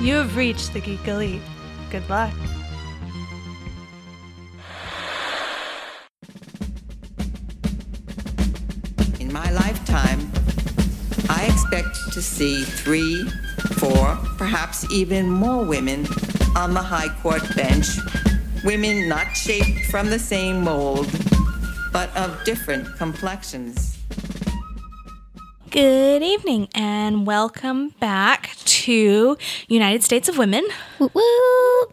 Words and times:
You 0.00 0.14
have 0.14 0.34
reached 0.34 0.72
the 0.72 0.80
Geek 0.80 1.06
Elite. 1.06 1.42
Good 1.90 2.08
luck. 2.08 2.32
In 9.20 9.30
my 9.30 9.50
lifetime, 9.50 10.32
I 11.28 11.44
expect 11.52 12.14
to 12.14 12.22
see 12.22 12.62
three, 12.64 13.28
four, 13.76 14.16
perhaps 14.38 14.90
even 14.90 15.28
more 15.28 15.66
women 15.66 16.06
on 16.56 16.72
the 16.72 16.80
High 16.80 17.14
Court 17.20 17.42
bench. 17.54 17.86
Women 18.64 19.06
not 19.06 19.36
shaped 19.36 19.90
from 19.90 20.08
the 20.08 20.18
same 20.18 20.62
mold, 20.64 21.10
but 21.92 22.08
of 22.16 22.42
different 22.44 22.96
complexions. 22.96 23.98
Good 25.70 26.22
evening 26.22 26.68
and 26.74 27.26
welcome 27.26 27.90
back 28.00 28.49
to 28.80 29.36
United 29.68 30.02
States 30.02 30.28
of 30.28 30.38
Women 30.38 30.66
Woo 30.98 31.10
woo. 31.14 31.92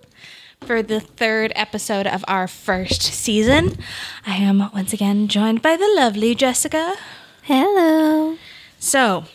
for 0.62 0.82
the 0.82 1.00
third 1.00 1.52
episode 1.56 2.08
of 2.08 2.24
our 2.28 2.48
first 2.48 3.02
season. 3.02 3.78
I 4.26 4.36
am 4.38 4.70
once 4.74 4.94
again 4.94 5.28
joined 5.28 5.62
by 5.62 5.76
the 5.76 5.92
lovely 5.96 6.34
Jessica. 6.36 6.96
Hello. 7.44 8.38
So, 8.80 9.26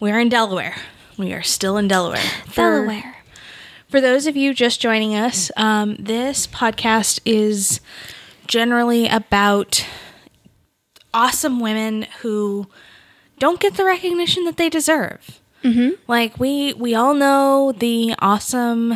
we're 0.00 0.18
in 0.18 0.28
Delaware. 0.28 0.76
We 1.16 1.32
are 1.32 1.42
still 1.42 1.76
in 1.76 1.88
Delaware. 1.88 2.18
For- 2.46 2.84
Delaware. 2.86 3.16
For 3.88 4.00
those 4.00 4.26
of 4.26 4.36
you 4.36 4.54
just 4.54 4.80
joining 4.80 5.14
us, 5.14 5.50
um, 5.56 5.96
this 5.98 6.46
podcast 6.46 7.20
is 7.26 7.80
generally 8.46 9.06
about 9.06 9.86
awesome 11.12 11.60
women 11.60 12.06
who 12.22 12.66
don't 13.38 13.60
get 13.60 13.74
the 13.74 13.84
recognition 13.84 14.44
that 14.44 14.56
they 14.56 14.70
deserve. 14.70 15.40
Mm-hmm. 15.62 15.90
Like 16.08 16.38
we 16.38 16.72
we 16.74 16.94
all 16.94 17.14
know 17.14 17.72
the 17.72 18.14
awesome, 18.18 18.94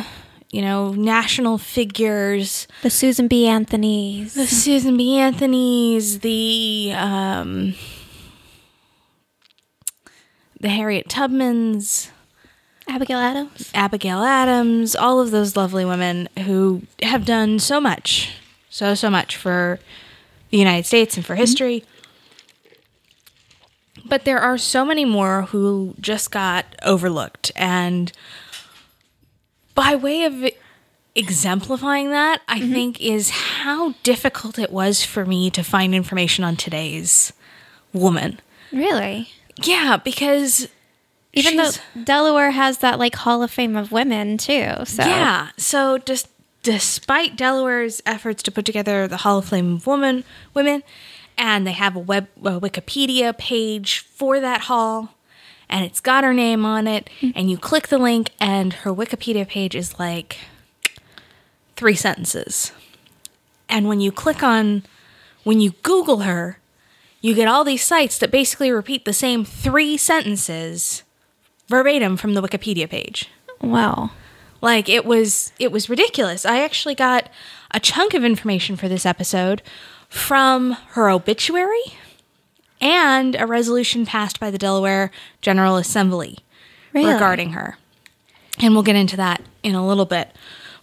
you 0.51 0.61
know, 0.61 0.91
national 0.93 1.57
figures, 1.57 2.67
The 2.81 2.89
Susan 2.89 3.27
B. 3.27 3.47
Anthony's. 3.47 4.33
the 4.33 4.47
Susan 4.47 4.97
B. 4.97 5.17
Anthony's, 5.17 6.19
the 6.19 6.91
um, 6.95 7.75
the 10.59 10.69
Harriet 10.69 11.07
Tubmans, 11.07 12.09
Abigail 12.87 13.19
Adams. 13.19 13.71
Abigail 13.73 14.23
Adams, 14.23 14.95
all 14.95 15.19
of 15.19 15.31
those 15.31 15.55
lovely 15.55 15.85
women 15.85 16.29
who 16.45 16.81
have 17.03 17.25
done 17.25 17.59
so 17.59 17.79
much, 17.79 18.31
so, 18.69 18.95
so 18.95 19.09
much 19.09 19.35
for 19.35 19.79
the 20.49 20.57
United 20.57 20.85
States 20.85 21.15
and 21.17 21.25
for 21.25 21.35
history. 21.35 21.83
But 24.07 24.25
there 24.25 24.39
are 24.39 24.57
so 24.57 24.85
many 24.85 25.05
more 25.05 25.43
who 25.43 25.95
just 25.99 26.31
got 26.31 26.65
overlooked. 26.83 27.51
And 27.55 28.11
by 29.75 29.95
way 29.95 30.23
of 30.23 30.49
exemplifying 31.15 32.11
that, 32.11 32.41
I 32.47 32.59
mm-hmm. 32.59 32.73
think 32.73 33.01
is 33.01 33.29
how 33.29 33.93
difficult 34.03 34.59
it 34.59 34.71
was 34.71 35.03
for 35.03 35.25
me 35.25 35.49
to 35.51 35.63
find 35.63 35.93
information 35.93 36.43
on 36.43 36.55
today's 36.55 37.33
woman. 37.93 38.39
Really? 38.71 39.29
Yeah, 39.63 39.97
because 39.97 40.67
Even 41.33 41.57
though 41.57 41.71
Delaware 42.03 42.51
has 42.51 42.79
that 42.79 42.99
like 42.99 43.15
Hall 43.15 43.43
of 43.43 43.51
Fame 43.51 43.75
of 43.75 43.91
women 43.91 44.37
too. 44.37 44.71
So 44.85 45.03
Yeah. 45.03 45.49
So 45.57 45.97
just 45.97 46.27
despite 46.63 47.37
Delaware's 47.37 48.01
efforts 48.05 48.43
to 48.43 48.51
put 48.51 48.65
together 48.65 49.07
the 49.07 49.17
Hall 49.17 49.37
of 49.37 49.45
Fame 49.45 49.75
of 49.75 49.87
Women, 49.87 50.23
women, 50.53 50.83
and 51.37 51.65
they 51.65 51.71
have 51.71 51.95
a 51.95 51.99
web 51.99 52.27
a 52.37 52.59
Wikipedia 52.59 53.37
page 53.37 53.99
for 53.99 54.39
that 54.39 54.61
hall, 54.61 55.15
and 55.69 55.85
it's 55.85 55.99
got 55.99 56.23
her 56.23 56.33
name 56.33 56.65
on 56.65 56.87
it, 56.87 57.09
mm-hmm. 57.21 57.37
and 57.37 57.49
you 57.49 57.57
click 57.57 57.87
the 57.87 57.97
link, 57.97 58.31
and 58.39 58.73
her 58.73 58.93
Wikipedia 58.93 59.47
page 59.47 59.75
is 59.75 59.99
like 59.99 60.37
three 61.75 61.95
sentences. 61.95 62.71
And 63.69 63.87
when 63.87 63.99
you 63.99 64.11
click 64.11 64.43
on, 64.43 64.83
when 65.43 65.59
you 65.59 65.71
Google 65.83 66.19
her, 66.19 66.59
you 67.21 67.33
get 67.33 67.47
all 67.47 67.63
these 67.63 67.83
sites 67.83 68.17
that 68.19 68.31
basically 68.31 68.71
repeat 68.71 69.05
the 69.05 69.13
same 69.13 69.43
three 69.43 69.97
sentences 69.97 71.03
verbatim 71.67 72.17
from 72.17 72.33
the 72.33 72.41
Wikipedia 72.41 72.89
page. 72.89 73.29
Wow. 73.61 74.11
Like 74.61 74.89
it 74.89 75.05
was 75.05 75.51
it 75.59 75.71
was 75.71 75.89
ridiculous. 75.89 76.45
I 76.45 76.61
actually 76.61 76.95
got 76.95 77.29
a 77.71 77.79
chunk 77.79 78.13
of 78.13 78.23
information 78.23 78.75
for 78.75 78.87
this 78.87 79.05
episode 79.05 79.61
from 80.09 80.71
her 80.91 81.09
obituary 81.09 81.83
and 82.79 83.35
a 83.35 83.45
resolution 83.45 84.05
passed 84.05 84.39
by 84.39 84.51
the 84.51 84.57
Delaware 84.57 85.11
General 85.41 85.77
Assembly 85.77 86.39
Really? 86.93 87.13
regarding 87.13 87.51
her. 87.51 87.77
And 88.59 88.73
we'll 88.73 88.83
get 88.83 88.95
into 88.95 89.17
that 89.17 89.41
in 89.63 89.75
a 89.75 89.85
little 89.85 90.05
bit. 90.05 90.31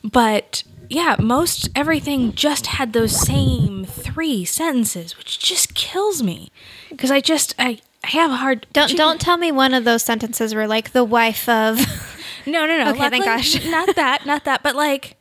But 0.02 0.62
yeah, 0.88 1.16
most 1.18 1.70
everything 1.74 2.32
just 2.34 2.66
had 2.66 2.92
those 2.92 3.18
same 3.18 3.84
three 3.84 4.44
sentences, 4.44 5.16
which 5.16 5.38
just 5.38 5.74
kills 5.74 6.22
me 6.22 6.50
because 6.90 7.10
I 7.10 7.20
just 7.20 7.54
I, 7.58 7.80
I 8.04 8.08
have 8.08 8.30
a 8.30 8.36
hard 8.36 8.66
Don't 8.72 8.96
don't 8.96 9.20
tell 9.20 9.36
me 9.38 9.50
one 9.50 9.72
of 9.74 9.84
those 9.84 10.02
sentences 10.02 10.54
were 10.54 10.66
like 10.66 10.92
the 10.92 11.04
wife 11.04 11.48
of 11.48 11.80
No, 12.46 12.66
no, 12.66 12.76
no. 12.84 12.90
Okay, 12.90 13.08
thank 13.08 13.24
gosh. 13.24 13.64
not 13.66 13.94
that, 13.96 14.26
not 14.26 14.44
that. 14.44 14.62
But 14.62 14.76
like, 14.76 15.16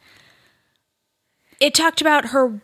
it 1.59 1.73
talked 1.73 2.01
about 2.01 2.27
her 2.27 2.59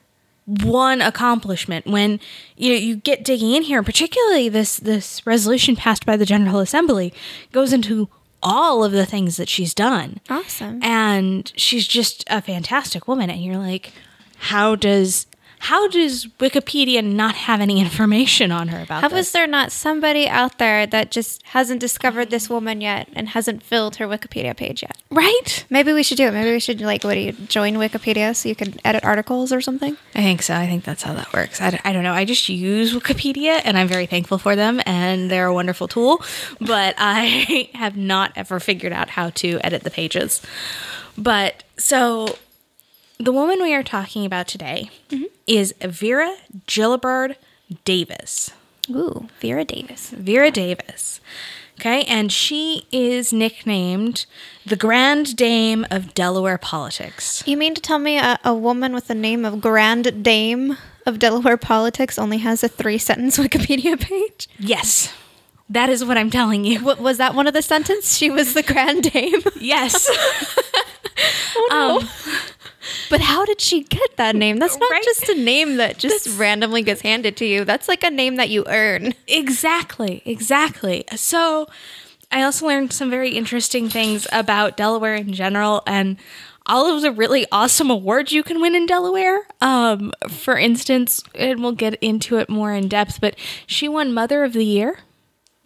one 0.50 1.02
accomplishment 1.02 1.86
when 1.86 2.20
you 2.58 2.70
know, 2.74 2.80
you 2.80 2.96
get 2.96 3.24
digging 3.24 3.52
in 3.52 3.64
here, 3.64 3.84
particularly 3.84 4.50
this 4.50 4.78
this 4.78 5.26
resolution 5.26 5.76
passed 5.76 6.06
by 6.06 6.18
the 6.18 6.26
General 6.26 6.60
Assembly 6.60 7.14
goes 7.52 7.72
into 7.72 8.10
all 8.42 8.84
of 8.84 8.92
the 8.92 9.06
things 9.06 9.38
that 9.38 9.50
she's 9.50 9.74
done. 9.74 10.20
Awesome. 10.30 10.80
And 10.82 11.52
she's 11.56 11.88
just 11.88 12.24
a 12.30 12.42
fantastic 12.42 13.08
woman. 13.08 13.30
And 13.30 13.44
you're 13.44 13.58
like, 13.58 13.92
how 14.38 14.76
does 14.76 15.28
how 15.60 15.88
does 15.88 16.26
Wikipedia 16.40 17.04
not 17.04 17.36
have 17.36 17.60
any 17.62 17.80
information 17.80 18.52
on 18.52 18.70
her 18.70 18.82
about 18.82 19.02
How 19.02 19.10
this? 19.10 19.28
is 19.28 19.32
there 19.34 19.46
not 19.48 19.72
somebody 19.72 20.28
out 20.28 20.58
there 20.58 20.88
that 20.88 21.12
just 21.12 21.44
hasn't 21.48 21.80
discovered 21.80 22.30
this 22.30 22.50
woman 22.50 22.82
yet 22.82 23.08
and 23.14 23.30
hasn't 23.30 23.62
filled 23.62 23.98
her 23.98 24.08
Wikipedia 24.08 24.56
page 24.56 24.82
yet? 24.82 24.96
right? 25.12 25.66
Maybe 25.70 25.92
we 25.92 26.04
should 26.04 26.18
do 26.18 26.28
it. 26.28 26.32
Maybe 26.34 26.52
we 26.52 26.60
should 26.60 26.80
like 26.82 27.04
what 27.04 27.16
do 27.16 27.20
you 27.20 27.32
join 27.34 27.74
Wikipedia 27.76 28.36
so 28.36 28.48
you 28.48 28.56
can 28.56 28.76
edit 28.86 29.04
articles 29.04 29.52
or 29.52 29.60
something? 29.62 29.98
I 30.16 30.22
think 30.22 30.42
so. 30.44 30.54
I 30.56 30.66
think 30.68 30.84
that's 30.84 31.04
how 31.04 31.14
that 31.14 31.32
works. 31.34 31.60
I, 31.62 31.72
d- 31.72 31.80
I 31.84 31.94
don't 31.94 32.04
know. 32.04 32.14
I 32.14 32.26
just 32.26 32.48
use 32.50 32.94
Wikipedia 32.94 33.62
and 33.66 33.78
I'm 33.78 33.88
very 33.88 34.06
thankful 34.06 34.38
for 34.38 34.56
them 34.56 34.82
and 34.86 35.30
they're 35.30 35.48
a 35.48 35.54
wonderful 35.54 35.88
tool, 35.88 36.24
but 36.62 36.96
I 37.00 37.70
have 37.74 37.98
not 37.98 38.32
ever 38.36 38.60
figured 38.60 38.94
out 38.94 39.10
how 39.10 39.30
to 39.32 39.60
edit 39.64 39.84
the 39.84 39.92
pages. 39.92 40.42
But 41.18 41.64
so 41.78 42.38
the 43.20 43.32
woman 43.32 43.62
we 43.62 43.74
are 43.74 43.84
talking 43.84 44.26
about 44.26 44.48
today 44.48 44.90
is 45.46 45.74
Vera 45.82 46.36
Gilbride 46.68 47.36
Davis. 47.86 48.52
Ooh, 48.90 49.28
Vera 49.40 49.66
Davis. 49.66 50.10
Vera 50.12 50.50
Davis. 50.50 51.20
Okay, 51.80 52.04
and 52.04 52.32
she 52.32 52.86
is 52.92 53.32
nicknamed 53.32 54.26
the 54.66 54.76
Grand 54.76 55.36
Dame 55.38 55.86
of 55.90 56.14
Delaware 56.14 56.58
politics. 56.58 57.42
You 57.46 57.56
mean 57.56 57.74
to 57.74 57.82
tell 57.82 58.00
me 58.00 58.18
a, 58.18 58.38
a 58.44 58.54
woman 58.54 58.94
with 58.94 59.08
the 59.08 59.16
name 59.16 59.46
of 59.46 59.62
Grand 59.62 60.24
Dame 60.24 60.78
of 61.06 61.20
Delaware 61.20 61.56
politics 61.58 62.20
only 62.20 62.40
has 62.40 62.64
a 62.64 62.68
three 62.68 62.98
sentence 62.98 63.38
Wikipedia 63.38 63.98
page? 64.10 64.50
Yes, 64.60 65.14
that 65.70 65.90
is 65.90 66.04
what 66.04 66.18
I'm 66.18 66.30
telling 66.30 66.66
you. 66.66 66.84
What 66.84 67.00
was 67.00 67.18
that 67.18 67.34
one 67.34 67.48
of 67.48 67.54
the 67.54 67.62
sentence? 67.62 68.18
She 68.18 68.30
was 68.30 68.54
the 68.54 68.64
Grand 68.64 69.12
Dame. 69.12 69.42
Yes. 69.60 70.10
Oh 71.72 72.00
Um, 72.02 72.10
but 73.10 73.22
how 73.22 73.46
did 73.46 73.60
she 73.62 73.84
get 73.84 74.18
that 74.18 74.36
name? 74.36 74.58
That's 74.58 74.78
not 74.78 74.90
Right? 74.92 75.04
just 75.04 75.28
a 75.30 75.36
name 75.36 75.78
that 75.78 75.98
just 75.98 76.38
randomly 76.38 76.82
gets 76.84 77.02
handed 77.02 77.36
to 77.38 77.46
you. 77.46 77.66
That's 77.66 77.88
like 77.88 78.04
a 78.04 78.10
name 78.10 78.36
that 78.38 78.50
you 78.50 78.64
earn. 78.68 79.14
exactly. 79.28 80.22
Exactly. 80.26 81.04
So 81.16 81.68
I 82.32 82.44
also 82.44 82.68
learned 82.68 82.94
some 82.94 83.10
very 83.10 83.32
interesting 83.32 83.90
things 83.90 84.28
about 84.32 84.78
Delaware 84.78 85.16
in 85.16 85.34
general 85.34 85.82
and 85.88 86.18
all 86.66 86.96
of 86.96 87.02
the 87.02 87.12
really 87.12 87.48
awesome 87.52 87.90
awards 87.90 88.32
you 88.32 88.44
can 88.44 88.62
win 88.62 88.76
in 88.76 88.86
Delaware. 88.86 89.48
Um, 89.60 90.12
for 90.30 90.56
instance, 90.58 91.24
and 91.34 91.62
we'll 91.64 91.72
get 91.72 91.96
into 91.96 92.38
it 92.38 92.48
more 92.50 92.72
in 92.74 92.88
depth, 92.88 93.20
but 93.20 93.36
she 93.66 93.88
won 93.90 94.14
Mother 94.14 94.44
of 94.44 94.54
the 94.54 94.64
Year 94.66 95.00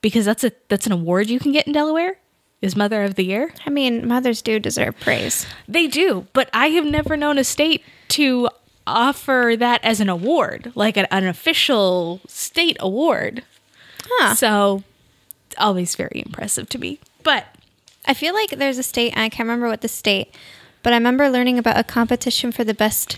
because 0.02 0.24
that's 0.24 0.46
a 0.46 0.54
that's 0.70 0.86
an 0.86 0.94
award 0.94 1.30
you 1.30 1.40
can 1.40 1.52
get 1.52 1.68
in 1.68 1.74
Delaware. 1.74 2.18
Is 2.64 2.78
Mother 2.78 3.04
of 3.04 3.16
the 3.16 3.26
Year? 3.26 3.54
I 3.66 3.70
mean, 3.70 4.08
mothers 4.08 4.42
do 4.42 4.58
deserve 4.58 4.98
praise. 5.02 5.46
They 5.68 5.86
do, 5.86 6.28
but 6.32 6.50
I 6.54 6.68
have 6.68 6.86
never 6.86 7.18
known 7.18 7.38
a 7.38 7.44
state 7.44 7.84
to 8.08 8.48
offer 8.88 9.56
that 9.60 9.84
as 9.84 10.00
an 10.00 10.08
award, 10.08 10.72
like 10.74 10.96
an, 10.96 11.06
an 11.12 11.28
official 11.28 12.22
state 12.26 12.78
award. 12.80 13.44
Huh. 14.06 14.36
So, 14.36 14.84
it's 15.48 15.58
always 15.58 15.98
very 15.98 16.24
impressive 16.26 16.70
to 16.70 16.78
me. 16.78 17.00
But 17.22 17.48
I 18.06 18.14
feel 18.14 18.34
like 18.34 18.52
there's 18.52 18.78
a 18.78 18.84
state, 18.84 19.12
and 19.12 19.20
I 19.20 19.28
can't 19.28 19.46
remember 19.46 19.68
what 19.68 19.82
the 19.82 19.90
state, 19.90 20.34
but 20.84 20.94
I 20.94 20.96
remember 20.96 21.30
learning 21.30 21.60
about 21.60 21.78
a 21.78 21.84
competition 21.84 22.54
for 22.54 22.64
the 22.64 22.74
best. 22.74 23.18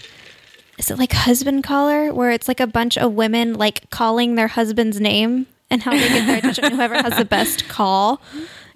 Is 0.80 0.90
it 0.90 0.98
like 0.98 1.14
husband 1.14 1.64
caller, 1.64 2.12
where 2.12 2.32
it's 2.32 2.48
like 2.48 2.60
a 2.60 2.66
bunch 2.66 2.98
of 2.98 3.14
women 3.14 3.54
like 3.54 3.92
calling 3.92 4.34
their 4.34 4.48
husband's 4.48 5.00
name 5.00 5.46
and 5.70 5.84
how 5.84 5.92
they 5.92 6.10
get 6.10 6.26
their 6.26 6.38
attention? 6.38 6.72
Whoever 6.72 6.96
has 6.96 7.16
the 7.16 7.26
best 7.26 7.68
call 7.68 8.20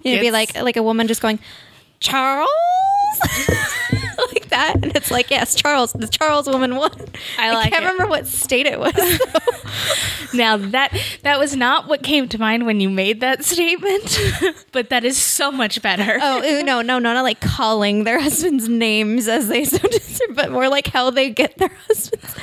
It'd 0.04 0.20
be 0.20 0.30
like 0.30 0.54
like 0.60 0.76
a 0.76 0.82
woman 0.82 1.06
just 1.06 1.20
going, 1.22 1.38
Charles, 2.00 2.48
like 4.32 4.48
that, 4.48 4.76
and 4.82 4.96
it's 4.96 5.10
like 5.10 5.30
yes, 5.30 5.54
Charles, 5.54 5.92
the 5.92 6.08
Charles 6.08 6.46
woman 6.48 6.76
won. 6.76 6.92
I 7.38 7.52
like 7.54 7.72
can't 7.72 7.84
it. 7.84 7.88
remember 7.88 8.06
what 8.08 8.26
state 8.26 8.66
it 8.66 8.78
was. 8.78 8.94
Now 10.32 10.56
that 10.58 10.96
that 11.22 11.38
was 11.40 11.56
not 11.56 11.88
what 11.88 12.02
came 12.04 12.28
to 12.28 12.38
mind 12.38 12.64
when 12.64 12.78
you 12.78 12.88
made 12.88 13.20
that 13.20 13.44
statement, 13.44 14.16
but 14.72 14.90
that 14.90 15.04
is 15.04 15.16
so 15.16 15.50
much 15.50 15.82
better. 15.82 16.18
oh 16.22 16.40
no, 16.64 16.82
no, 16.82 16.98
no, 17.00 17.12
not 17.12 17.22
like 17.22 17.40
calling 17.40 18.04
their 18.04 18.20
husbands 18.20 18.68
names 18.68 19.26
as 19.26 19.48
they 19.48 19.64
so 19.64 19.78
deserve, 19.78 20.36
but 20.36 20.52
more 20.52 20.68
like 20.68 20.86
how 20.86 21.10
they 21.10 21.30
get 21.30 21.58
their 21.58 21.72
husbands. 21.88 22.36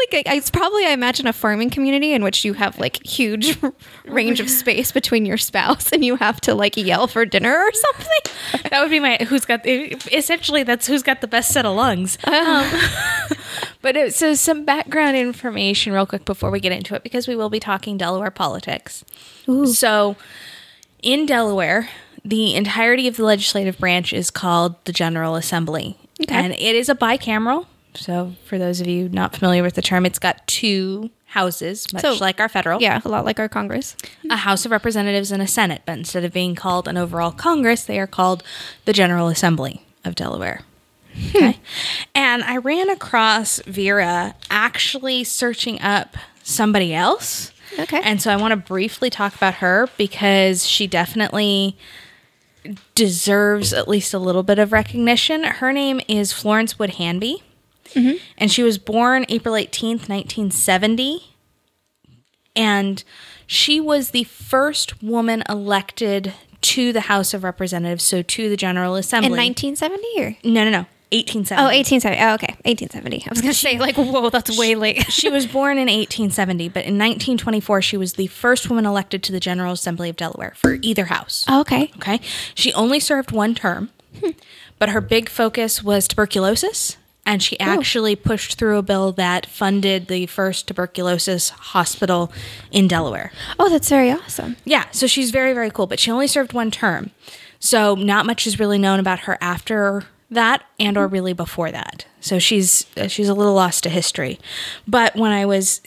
Like 0.00 0.26
it's 0.26 0.50
probably 0.50 0.86
I 0.86 0.90
imagine 0.90 1.26
a 1.26 1.32
farming 1.32 1.70
community 1.70 2.12
in 2.12 2.24
which 2.24 2.44
you 2.44 2.54
have 2.54 2.78
like 2.78 3.04
huge 3.04 3.58
range 4.06 4.40
of 4.40 4.48
space 4.48 4.92
between 4.92 5.26
your 5.26 5.36
spouse 5.36 5.92
and 5.92 6.04
you 6.04 6.16
have 6.16 6.40
to 6.42 6.54
like 6.54 6.76
yell 6.76 7.06
for 7.06 7.24
dinner 7.24 7.54
or 7.54 7.72
something. 7.72 8.62
That 8.70 8.80
would 8.80 8.90
be 8.90 9.00
my 9.00 9.18
who's 9.28 9.44
got 9.44 9.66
essentially 9.66 10.62
that's 10.62 10.86
who's 10.86 11.02
got 11.02 11.20
the 11.20 11.28
best 11.28 11.52
set 11.52 11.66
of 11.66 11.76
lungs. 11.76 12.18
Um, 12.30 12.70
but 13.82 13.96
it, 13.96 14.14
so 14.14 14.34
some 14.34 14.64
background 14.64 15.16
information 15.16 15.92
real 15.92 16.06
quick 16.06 16.24
before 16.24 16.50
we 16.50 16.58
get 16.60 16.72
into 16.72 16.94
it 16.94 17.02
because 17.02 17.28
we 17.28 17.36
will 17.36 17.50
be 17.50 17.60
talking 17.60 17.98
Delaware 17.98 18.30
politics. 18.30 19.04
So 19.66 20.16
in 21.02 21.26
Delaware, 21.26 21.90
the 22.24 22.54
entirety 22.54 23.08
of 23.08 23.16
the 23.16 23.24
legislative 23.24 23.78
branch 23.78 24.12
is 24.12 24.30
called 24.30 24.82
the 24.84 24.92
General 24.92 25.34
Assembly. 25.36 25.96
Okay. 26.22 26.34
And 26.34 26.52
it 26.52 26.76
is 26.76 26.88
a 26.88 26.94
bicameral. 26.94 27.66
So 27.94 28.34
for 28.44 28.58
those 28.58 28.80
of 28.80 28.86
you 28.86 29.08
not 29.08 29.34
familiar 29.34 29.62
with 29.62 29.74
the 29.74 29.82
term, 29.82 30.06
it's 30.06 30.18
got 30.18 30.46
two 30.46 31.10
houses, 31.26 31.92
much 31.92 32.02
So- 32.02 32.14
like 32.14 32.40
our 32.40 32.48
federal 32.48 32.80
Yeah, 32.80 33.00
a 33.04 33.08
lot 33.08 33.24
like 33.24 33.38
our 33.40 33.48
Congress. 33.48 33.96
a 34.28 34.36
House 34.36 34.64
of 34.64 34.70
Representatives 34.72 35.30
and 35.32 35.42
a 35.42 35.46
Senate, 35.46 35.82
but 35.86 35.98
instead 35.98 36.24
of 36.24 36.32
being 36.32 36.54
called 36.54 36.88
an 36.88 36.96
overall 36.96 37.30
Congress, 37.32 37.84
they 37.84 37.98
are 38.00 38.06
called 38.06 38.42
the 38.84 38.92
General 38.92 39.28
Assembly 39.28 39.84
of 40.04 40.14
Delaware. 40.14 40.62
Hmm. 41.14 41.36
Okay. 41.36 41.58
and 42.14 42.44
I 42.44 42.56
ran 42.58 42.88
across 42.88 43.60
Vera 43.66 44.34
actually 44.50 45.24
searching 45.24 45.80
up 45.82 46.16
somebody 46.44 46.94
else. 46.94 47.50
Okay. 47.78 48.00
And 48.02 48.22
so 48.22 48.32
I 48.32 48.36
want 48.36 48.52
to 48.52 48.56
briefly 48.56 49.10
talk 49.10 49.34
about 49.34 49.54
her 49.54 49.88
because 49.96 50.66
she 50.66 50.86
definitely 50.86 51.76
deserves 52.94 53.72
at 53.72 53.88
least 53.88 54.12
a 54.14 54.18
little 54.18 54.42
bit 54.42 54.58
of 54.58 54.72
recognition. 54.72 55.44
Her 55.44 55.72
name 55.72 56.00
is 56.08 56.32
Florence 56.32 56.78
Wood 56.78 56.94
Hanby. 56.94 57.42
Mm-hmm. 57.94 58.16
And 58.38 58.50
she 58.50 58.62
was 58.62 58.78
born 58.78 59.26
April 59.28 59.54
18th, 59.54 60.08
1970 60.08 61.30
and 62.56 63.02
she 63.46 63.80
was 63.80 64.10
the 64.10 64.24
first 64.24 65.02
woman 65.02 65.42
elected 65.48 66.34
to 66.62 66.92
the 66.92 67.02
House 67.02 67.32
of 67.32 67.42
Representatives, 67.42 68.04
so 68.04 68.22
to 68.22 68.48
the 68.48 68.56
General 68.56 68.96
Assembly. 68.96 69.28
In 69.28 69.32
1970 69.32 70.06
or? 70.18 70.36
no, 70.44 70.64
no, 70.64 70.70
no, 70.70 70.86
1870. 71.12 71.60
Oh, 71.60 71.64
1870. 71.64 72.22
Oh, 72.22 72.34
okay. 72.34 72.54
1870. 72.64 73.24
I 73.26 73.30
was 73.30 73.40
going 73.40 73.52
to 73.52 73.58
say, 73.58 73.78
like, 73.78 73.96
whoa, 73.96 74.30
that's 74.30 74.56
way 74.58 74.74
late. 74.74 75.10
she 75.10 75.30
was 75.30 75.46
born 75.46 75.78
in 75.78 75.86
1870, 75.86 76.68
but 76.68 76.80
in 76.80 76.98
1924 76.98 77.82
she 77.82 77.96
was 77.96 78.14
the 78.14 78.26
first 78.26 78.68
woman 78.68 78.86
elected 78.86 79.22
to 79.24 79.32
the 79.32 79.40
General 79.40 79.72
Assembly 79.72 80.10
of 80.10 80.16
Delaware 80.16 80.52
for 80.56 80.78
either 80.82 81.06
house. 81.06 81.44
Oh, 81.48 81.60
okay. 81.60 81.90
Okay. 81.96 82.20
She 82.54 82.72
only 82.74 83.00
served 83.00 83.32
one 83.32 83.54
term, 83.54 83.90
hmm. 84.20 84.30
but 84.78 84.90
her 84.90 85.00
big 85.00 85.28
focus 85.28 85.82
was 85.82 86.06
tuberculosis. 86.06 86.96
And 87.30 87.40
she 87.40 87.56
oh. 87.60 87.64
actually 87.64 88.16
pushed 88.16 88.58
through 88.58 88.76
a 88.76 88.82
bill 88.82 89.12
that 89.12 89.46
funded 89.46 90.08
the 90.08 90.26
first 90.26 90.66
tuberculosis 90.66 91.50
hospital 91.50 92.32
in 92.72 92.88
Delaware. 92.88 93.30
Oh, 93.56 93.68
that's 93.68 93.88
very 93.88 94.10
awesome. 94.10 94.56
Yeah, 94.64 94.86
so 94.90 95.06
she's 95.06 95.30
very, 95.30 95.52
very 95.52 95.70
cool, 95.70 95.86
but 95.86 96.00
she 96.00 96.10
only 96.10 96.26
served 96.26 96.52
one 96.52 96.72
term. 96.72 97.12
So 97.60 97.94
not 97.94 98.26
much 98.26 98.48
is 98.48 98.58
really 98.58 98.78
known 98.78 98.98
about 98.98 99.20
her 99.20 99.38
after 99.40 100.06
that 100.28 100.64
and 100.80 100.96
or 100.96 101.06
hmm. 101.06 101.14
really 101.14 101.32
before 101.32 101.70
that. 101.70 102.04
So 102.20 102.40
she's 102.40 102.84
she's 103.06 103.28
a 103.28 103.34
little 103.34 103.54
lost 103.54 103.84
to 103.84 103.90
history. 103.90 104.40
But 104.88 105.14
when 105.14 105.30
I 105.30 105.46
was 105.46 105.82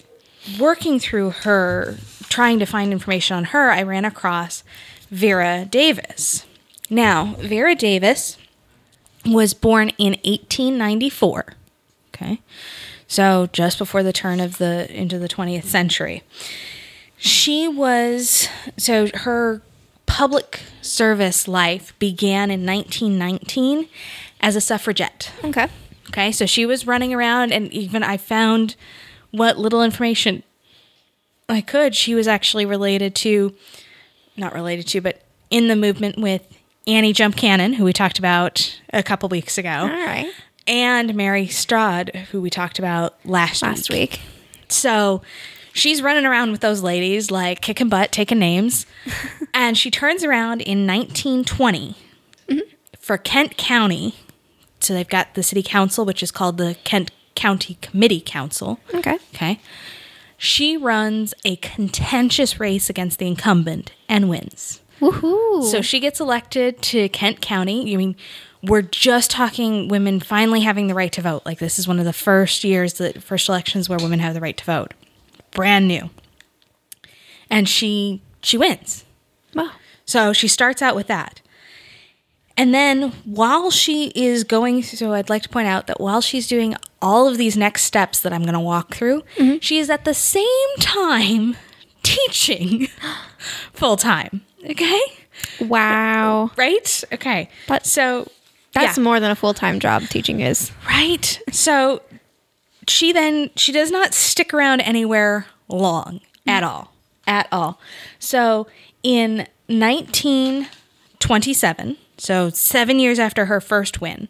working 0.58 0.98
through 0.98 1.32
her 1.32 1.98
trying 2.30 2.60
to 2.60 2.66
find 2.66 2.94
information 2.94 3.36
on 3.36 3.44
her, 3.46 3.70
I 3.70 3.84
ran 3.84 4.06
across 4.06 4.64
Vera 5.12 5.68
Davis. 5.70 6.46
Now, 6.90 7.36
Vera 7.40 7.76
Davis 7.76 8.38
was 9.26 9.54
born 9.54 9.90
in 9.98 10.14
1894. 10.24 11.54
Okay. 12.14 12.42
So 13.08 13.50
just 13.52 13.78
before 13.78 14.04
the 14.04 14.14
turn 14.14 14.40
of 14.40 14.58
the 14.58 14.92
into 14.94 15.20
the 15.20 15.28
20th 15.28 15.66
century. 15.66 16.24
She 17.18 17.68
was 17.68 18.48
so 18.78 19.08
her 19.14 19.62
public 20.06 20.62
service 20.82 21.48
life 21.48 21.98
began 22.00 22.52
in 22.52 22.66
1919 22.66 23.88
as 24.42 24.56
a 24.56 24.62
suffragette. 24.62 25.32
Okay. 25.44 25.68
Okay, 26.10 26.32
so 26.32 26.46
she 26.46 26.66
was 26.66 26.86
running 26.86 27.14
around, 27.14 27.52
and 27.52 27.72
even 27.74 28.04
I 28.04 28.18
found 28.18 28.76
what 29.32 29.58
little 29.58 29.82
information 29.82 30.44
I 31.50 31.62
could. 31.62 31.96
She 31.96 32.14
was 32.14 32.28
actually 32.28 32.66
related 32.66 33.16
to, 33.16 33.56
not 34.38 34.54
related 34.54 34.88
to, 34.90 35.02
but 35.02 35.22
in 35.50 35.70
the 35.70 35.76
movement 35.76 36.20
with 36.20 36.46
Annie 36.88 37.14
Jump 37.14 37.36
Cannon, 37.36 37.74
who 37.74 37.84
we 37.86 37.94
talked 37.94 38.20
about 38.20 38.80
a 38.92 39.04
couple 39.04 39.30
weeks 39.30 39.58
ago, 39.58 39.70
All 39.70 39.88
right. 39.90 40.32
and 40.68 41.16
Mary 41.16 41.48
Strad, 41.48 42.16
who 42.32 42.42
we 42.42 42.50
talked 42.50 42.78
about 42.80 43.16
last 43.26 43.62
Last 43.62 43.90
week. 43.90 44.20
so 44.68 45.22
she's 45.74 46.02
running 46.02 46.26
around 46.26 46.52
with 46.52 46.62
those 46.62 46.82
ladies, 46.84 47.32
like 47.32 47.62
kicking 47.62 47.90
butt, 47.90 48.12
taking 48.12 48.40
names. 48.40 48.86
and 49.54 49.78
she 49.78 49.90
turns 49.90 50.24
around 50.24 50.62
in 50.62 50.86
1920 50.86 51.96
for 53.00 53.18
Kent 53.18 53.58
County. 53.58 54.16
So 54.80 54.94
they've 54.94 55.08
got 55.08 55.34
the 55.36 55.44
city 55.44 55.64
council, 55.64 56.04
which 56.06 56.22
is 56.22 56.32
called 56.32 56.58
the 56.58 56.76
Kent 56.84 57.12
County 57.36 57.78
Committee 57.82 58.22
Council. 58.22 58.80
Okay. 58.94 59.18
Okay. 59.34 59.60
She 60.38 60.76
runs 60.76 61.34
a 61.46 61.56
contentious 61.58 62.60
race 62.60 62.90
against 62.90 63.18
the 63.20 63.28
incumbent 63.28 63.92
and 64.10 64.28
wins. 64.30 64.82
Woohoo. 65.00 65.64
So 65.64 65.82
she 65.82 66.00
gets 66.00 66.20
elected 66.20 66.82
to 66.84 67.10
Kent 67.10 67.42
County. 67.42 67.94
I 67.94 67.98
mean, 67.98 68.16
we're 68.62 68.82
just 68.82 69.30
talking 69.30 69.88
women 69.90 70.20
finally 70.20 70.62
having 70.62 70.88
the 70.88 70.94
right 70.94 71.12
to 71.12 71.22
vote. 71.22 71.46
Like 71.46 71.60
this 71.60 71.78
is 71.78 71.88
one 71.88 72.00
of 72.00 72.06
the 72.06 72.14
first 72.14 72.64
years, 72.64 72.94
the 72.94 73.14
first 73.14 73.50
elections 73.50 73.90
where 73.90 74.00
women 74.00 74.20
have 74.20 74.34
the 74.34 74.42
right 74.42 74.56
to 74.56 74.64
vote. 74.64 74.94
Brand 75.52 75.88
new. 75.88 76.10
And 77.50 77.68
she 77.68 78.22
she 78.42 78.58
wins. 78.58 79.04
wow. 79.54 79.72
So 80.06 80.34
she 80.34 80.48
starts 80.48 80.82
out 80.82 80.96
with 80.96 81.08
that. 81.08 81.42
And 82.56 82.74
then 82.74 83.12
while 83.26 83.72
she 83.72 84.12
is 84.16 84.44
going, 84.44 84.84
so 84.84 85.14
I'd 85.14 85.30
like 85.30 85.42
to 85.44 85.50
point 85.50 85.68
out 85.68 85.88
that 85.88 86.00
while 86.00 86.22
she's 86.22 86.48
doing 86.48 86.76
all 87.02 87.28
of 87.28 87.38
these 87.38 87.58
next 87.58 87.84
steps 87.84 88.20
that 88.20 88.32
I'm 88.32 88.44
going 88.44 88.54
to 88.54 88.60
walk 88.60 88.94
through, 88.94 89.24
mm-hmm. 89.38 89.58
she 89.60 89.80
is 89.80 89.90
at 89.90 90.06
the 90.06 90.14
same 90.14 90.46
time 90.80 91.58
teaching 92.14 92.88
full 93.74 93.98
time. 93.98 94.46
Okay? 94.70 95.02
Wow. 95.60 96.52
Right? 96.56 97.04
Okay. 97.12 97.50
But- 97.68 97.86
so 97.86 98.32
That's 98.74 98.98
yeah. 98.98 99.04
more 99.04 99.20
than 99.20 99.32
a 99.32 99.36
full 99.36 99.54
time 99.54 99.80
job 99.80 100.04
teaching 100.04 100.40
is. 100.40 100.72
Right. 100.88 101.42
So 101.52 102.02
she 102.88 103.12
then 103.14 103.50
she 103.56 103.72
does 103.72 103.90
not 103.92 104.14
stick 104.14 104.54
around 104.54 104.82
anywhere 104.82 105.48
long 105.68 106.22
at 106.46 106.62
mm. 106.64 106.68
all. 106.68 106.94
At 107.26 107.48
all. 107.52 107.80
So 108.20 108.68
in 109.02 109.48
1927, 109.68 111.98
so 112.18 112.50
7 112.50 113.00
years 113.00 113.18
after 113.18 113.46
her 113.46 113.62
first 113.62 114.02
win, 114.02 114.28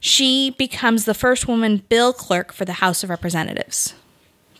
she 0.00 0.50
becomes 0.50 1.06
the 1.06 1.14
first 1.14 1.48
woman 1.48 1.78
bill 1.88 2.12
clerk 2.12 2.52
for 2.52 2.66
the 2.66 2.74
House 2.74 3.02
of 3.02 3.08
Representatives. 3.08 3.94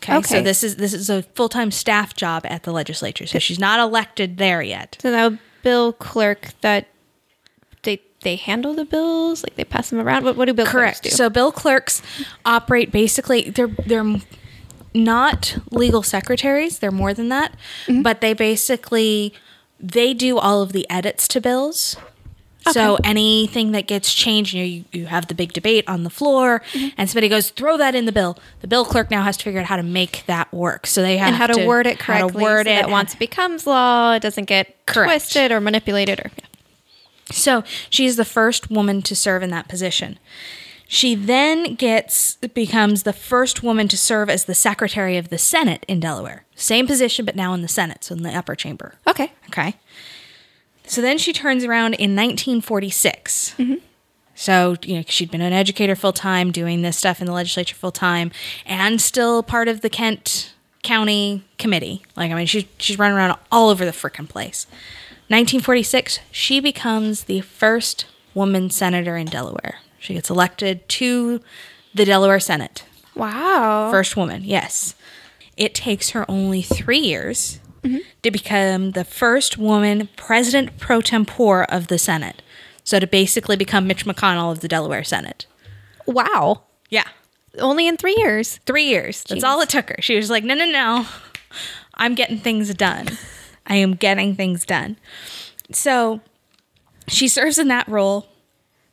Okay, 0.09 0.37
so 0.37 0.41
this 0.41 0.63
is 0.63 0.75
this 0.77 0.93
is 0.93 1.09
a 1.09 1.23
full-time 1.23 1.71
staff 1.71 2.15
job 2.15 2.45
at 2.45 2.63
the 2.63 2.71
legislature. 2.71 3.25
So 3.25 3.39
she's 3.39 3.59
not 3.59 3.79
elected 3.79 4.37
there 4.37 4.61
yet. 4.61 4.97
So 5.01 5.11
now 5.11 5.37
bill 5.63 5.93
clerk 5.93 6.49
that 6.61 6.87
they 7.83 8.01
they 8.21 8.35
handle 8.35 8.73
the 8.73 8.85
bills, 8.85 9.43
like 9.43 9.55
they 9.55 9.63
pass 9.63 9.89
them 9.89 9.99
around. 9.99 10.23
What, 10.25 10.35
what 10.35 10.45
do 10.45 10.53
bill 10.53 10.65
Correct. 10.65 11.01
clerks 11.01 11.11
do? 11.13 11.15
So 11.15 11.29
bill 11.29 11.51
clerks 11.51 12.01
operate 12.45 12.91
basically 12.91 13.49
they're 13.49 13.67
they're 13.85 14.17
not 14.93 15.57
legal 15.71 16.03
secretaries, 16.03 16.79
they're 16.79 16.91
more 16.91 17.13
than 17.13 17.29
that, 17.29 17.53
Mm-hmm. 17.87 18.01
but 18.01 18.21
they 18.21 18.33
basically 18.33 19.33
they 19.79 20.13
do 20.13 20.37
all 20.37 20.61
of 20.61 20.71
the 20.71 20.89
edits 20.89 21.27
to 21.29 21.41
bills. 21.41 21.97
So 22.71 22.97
anything 23.03 23.71
that 23.73 23.87
gets 23.87 24.13
changed, 24.13 24.53
you 24.53 24.85
you, 24.91 25.05
have 25.05 25.27
the 25.27 25.35
big 25.35 25.53
debate 25.53 25.83
on 25.87 26.03
the 26.03 26.09
floor, 26.09 26.61
Mm-hmm. 26.73 26.87
and 26.97 27.09
somebody 27.09 27.29
goes, 27.29 27.51
"Throw 27.51 27.77
that 27.77 27.93
in 27.95 28.05
the 28.05 28.11
bill." 28.11 28.37
The 28.61 28.67
bill 28.67 28.85
clerk 28.85 29.11
now 29.11 29.21
has 29.23 29.37
to 29.37 29.43
figure 29.43 29.59
out 29.59 29.67
how 29.67 29.77
to 29.77 29.83
make 29.83 30.23
that 30.27 30.51
work. 30.53 30.87
So 30.87 31.01
they 31.01 31.17
have 31.17 31.27
and 31.27 31.35
how 31.35 31.47
to, 31.47 31.65
word 31.65 31.85
it 31.87 31.99
correctly. 31.99 32.31
how 32.33 32.39
to 32.39 32.43
word 32.43 32.65
so 32.65 32.71
it, 32.71 32.75
that 32.81 32.89
once 32.89 33.13
it 33.13 33.19
becomes 33.19 33.67
law, 33.67 34.13
it 34.13 34.21
doesn't 34.21 34.45
get 34.45 34.85
Correct. 34.85 35.09
twisted 35.11 35.51
or 35.51 35.59
manipulated 35.61 36.19
or 36.19 36.31
So 37.31 37.63
she's 37.89 38.15
the 38.15 38.25
first 38.25 38.69
woman 38.71 39.01
to 39.03 39.15
serve 39.15 39.43
in 39.43 39.49
that 39.51 39.67
position. 39.67 40.17
She 40.87 41.15
then 41.15 41.73
gets 41.75 42.35
becomes 42.35 43.03
the 43.03 43.13
first 43.13 43.63
woman 43.63 43.87
to 43.87 43.97
serve 43.97 44.29
as 44.29 44.45
the 44.45 44.53
secretary 44.55 45.17
of 45.17 45.29
the 45.29 45.37
Senate 45.39 45.83
in 45.87 45.99
Delaware. 45.99 46.45
Same 46.55 46.85
position, 46.85 47.25
but 47.25 47.35
now 47.35 47.53
in 47.53 47.61
the 47.63 47.67
Senate, 47.67 48.03
so 48.03 48.13
in 48.15 48.21
the 48.23 48.29
upper 48.35 48.53
chamber. 48.55 48.95
Okay. 49.07 49.31
Okay. 49.49 49.75
So 50.87 51.01
then 51.01 51.17
she 51.17 51.33
turns 51.33 51.63
around 51.63 51.95
in 51.95 52.15
1946. 52.15 53.55
Mm-hmm. 53.57 53.75
So, 54.35 54.75
you 54.83 54.97
know, 54.97 55.03
she'd 55.07 55.31
been 55.31 55.41
an 55.41 55.53
educator 55.53 55.95
full 55.95 56.13
time, 56.13 56.51
doing 56.51 56.81
this 56.81 56.97
stuff 56.97 57.21
in 57.21 57.25
the 57.25 57.33
legislature 57.33 57.75
full 57.75 57.91
time, 57.91 58.31
and 58.65 59.01
still 59.01 59.41
part 59.41 59.67
of 59.67 59.81
the 59.81 59.89
Kent 59.89 60.53
County 60.83 61.43
Committee. 61.57 62.03
Like, 62.17 62.31
I 62.31 62.35
mean, 62.35 62.45
she's, 62.45 62.65
she's 62.77 62.99
running 62.99 63.17
around 63.17 63.37
all 63.51 63.69
over 63.69 63.85
the 63.85 63.91
frickin' 63.91 64.27
place. 64.27 64.67
1946, 65.27 66.19
she 66.31 66.59
becomes 66.59 67.23
the 67.23 67.41
first 67.41 68.05
woman 68.33 68.69
senator 68.69 69.15
in 69.15 69.25
Delaware. 69.25 69.79
She 69.97 70.13
gets 70.13 70.29
elected 70.29 70.87
to 70.89 71.41
the 71.95 72.05
Delaware 72.05 72.39
Senate. 72.39 72.83
Wow. 73.15 73.89
First 73.89 74.17
woman, 74.17 74.43
yes. 74.43 74.93
It 75.57 75.73
takes 75.73 76.09
her 76.09 76.29
only 76.29 76.61
three 76.61 76.99
years 76.99 77.59
Mm-hmm. 77.85 77.97
to 78.23 78.31
become 78.31 78.91
the 78.91 79.03
first 79.03 79.57
woman 79.59 80.09
president 80.15 80.79
pro 80.79 81.01
tempore 81.01 81.71
of 81.71 81.87
the 81.87 81.99
Senate. 81.99 82.41
So 82.83 82.99
to 82.99 83.05
basically 83.05 83.55
become 83.55 83.85
Mitch 83.85 84.05
McConnell 84.05 84.51
of 84.51 84.61
the 84.61 84.67
Delaware 84.67 85.03
Senate. 85.03 85.45
Wow. 86.07 86.63
Yeah. 86.89 87.07
Only 87.59 87.87
in 87.87 87.97
three 87.97 88.15
years. 88.17 88.59
Three 88.65 88.85
years. 88.85 89.23
That's 89.23 89.43
Jeez. 89.43 89.47
all 89.47 89.61
it 89.61 89.69
took 89.69 89.89
her. 89.89 89.97
She 89.99 90.15
was 90.15 90.29
like, 90.29 90.43
no, 90.43 90.55
no, 90.55 90.65
no. 90.65 91.05
I'm 91.93 92.15
getting 92.15 92.39
things 92.39 92.73
done. 92.73 93.07
I 93.67 93.75
am 93.75 93.93
getting 93.93 94.35
things 94.35 94.65
done. 94.65 94.97
So 95.71 96.21
she 97.07 97.27
serves 97.27 97.57
in 97.57 97.67
that 97.69 97.87
role 97.87 98.27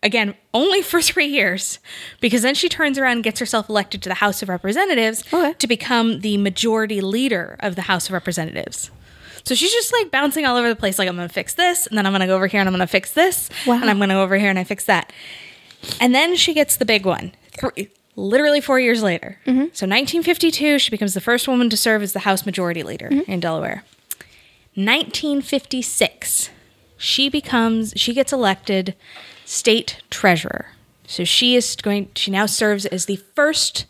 again 0.02 0.35
only 0.52 0.82
for 0.82 1.00
three 1.11 1.26
years 1.26 1.78
because 2.21 2.42
then 2.42 2.54
she 2.54 2.68
turns 2.68 2.99
around 2.99 3.12
and 3.12 3.25
gets 3.25 3.40
herself 3.40 3.68
elected 3.68 4.02
to 4.02 4.09
the 4.09 4.16
House 4.16 4.42
of 4.42 4.49
Representatives 4.49 5.23
Okay. 5.32 5.52
to 5.54 5.66
become 5.66 6.21
the 6.21 6.37
majority 6.38 7.00
leader 7.00 7.56
of 7.61 7.76
the 7.76 7.82
House 7.82 8.06
of 8.06 8.12
Representatives. 8.12 8.90
So 9.44 9.54
she's 9.54 9.73
just 9.73 9.92
like 9.92 10.11
bouncing 10.11 10.47
all 10.47 10.56
over 10.56 10.68
the 10.68 10.76
place, 10.76 10.99
like 10.99 11.09
I'm 11.09 11.16
gonna 11.16 11.28
fix 11.28 11.54
this, 11.54 11.87
and 11.87 11.99
then 11.99 12.06
I'm 12.06 12.12
gonna 12.12 12.26
go 12.26 12.37
over 12.37 12.47
here 12.47 12.61
and 12.61 12.68
I'm 12.68 12.73
gonna 12.73 12.87
fix 12.87 13.12
this, 13.12 13.49
Wow. 13.66 13.75
and 13.80 13.90
I'm 13.90 13.99
gonna 13.99 14.14
go 14.14 14.23
over 14.23 14.37
here 14.37 14.50
and 14.50 14.59
I 14.59 14.64
fix 14.64 14.85
that. 14.85 15.12
And 16.00 16.14
then 16.14 16.37
she 16.37 16.54
gets 16.54 16.76
the 16.76 16.85
big 16.85 17.04
one. 17.04 17.32
Three, 17.59 17.90
literally 18.14 18.61
four 18.61 18.78
years 18.78 19.02
later. 19.02 19.38
Mm-hmm. 19.47 19.59
So 19.73 19.87
1952, 19.87 20.78
she 20.78 20.90
becomes 20.90 21.14
the 21.14 21.21
first 21.21 21.49
woman 21.49 21.68
to 21.71 21.76
serve 21.76 22.02
as 22.02 22.12
the 22.12 22.21
House 22.21 22.47
Majority 22.47 22.82
Leader 22.85 23.09
mm-hmm. 23.09 23.30
in 23.30 23.40
Delaware. 23.40 23.82
1956, 24.75 26.50
she 26.97 27.28
becomes 27.28 27.92
she 27.97 28.14
gets 28.14 28.32
elected 28.32 28.94
state 29.45 30.03
treasurer. 30.11 30.67
So 31.07 31.25
she 31.25 31.57
is 31.57 31.77
going 31.77 32.11
she 32.15 32.31
now 32.31 32.47
serves 32.47 32.87
as 32.87 33.07
the 33.07 33.17
first 33.17 33.87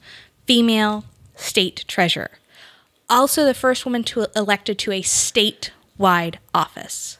female 0.47 1.05
state 1.37 1.85
treasurer. 1.87 2.31
Also 3.09 3.45
the 3.45 3.55
first 3.55 3.85
woman 3.85 4.03
to 4.05 4.27
elected 4.35 4.79
to 4.81 4.93
a 4.93 5.03
statewide 5.03 6.37
office. 6.55 7.19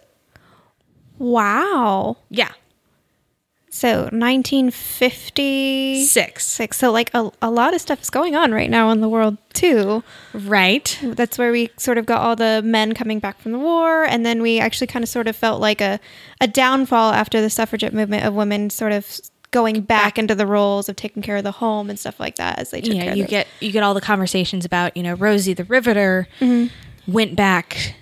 Wow. 1.19 2.17
Yeah. 2.31 2.53
So 3.75 4.03
1956. 4.13 6.47
Six. 6.47 6.77
So 6.77 6.93
like 6.93 7.11
a, 7.15 7.33
a 7.41 7.51
lot 7.51 7.73
of 7.73 7.81
stuff 7.81 8.03
is 8.03 8.11
going 8.11 8.37
on 8.37 8.53
right 8.53 8.69
now 8.69 8.91
in 8.91 9.01
the 9.01 9.09
world 9.09 9.39
too. 9.55 10.05
Right. 10.35 10.99
That's 11.03 11.39
where 11.39 11.51
we 11.51 11.71
sort 11.79 11.97
of 11.97 12.05
got 12.05 12.21
all 12.21 12.37
the 12.37 12.61
men 12.63 12.93
coming 12.93 13.19
back 13.19 13.41
from 13.41 13.53
the 13.53 13.59
war, 13.59 14.05
and 14.05 14.27
then 14.27 14.43
we 14.43 14.61
actually 14.61 14.89
kind 14.89 15.03
of 15.03 15.09
sort 15.09 15.27
of 15.27 15.35
felt 15.35 15.59
like 15.59 15.81
a 15.81 15.99
a 16.39 16.47
downfall 16.47 17.13
after 17.13 17.41
the 17.41 17.49
suffragette 17.49 17.95
movement 17.95 18.27
of 18.27 18.35
women 18.35 18.69
sort 18.69 18.93
of 18.93 19.19
going 19.53 19.81
back, 19.81 20.19
into 20.19 20.35
the 20.35 20.47
roles 20.47 20.91
of 20.91 20.97
taking 20.97 21.23
care 21.23 21.39
of 21.39 21.45
the 21.45 21.53
home 21.53 21.89
and 21.89 21.99
stuff 21.99 22.21
like 22.21 22.37
that 22.37 22.59
as 22.59 22.73
they 22.73 22.83
took 22.83 22.95
yeah, 22.95 23.15
you 23.15 23.23
those. 23.23 23.31
get 23.31 23.47
you 23.61 23.73
get 23.73 23.83
all 23.83 23.95
the 23.95 24.03
conversations 24.03 24.67
about 24.67 24.95
you 24.99 25.03
know 25.03 25.15
Rosie 25.15 25.55
the 25.55 25.65
Riveter 25.65 26.29
mm-hmm. 26.41 26.67
went 27.11 27.37
back 27.37 27.95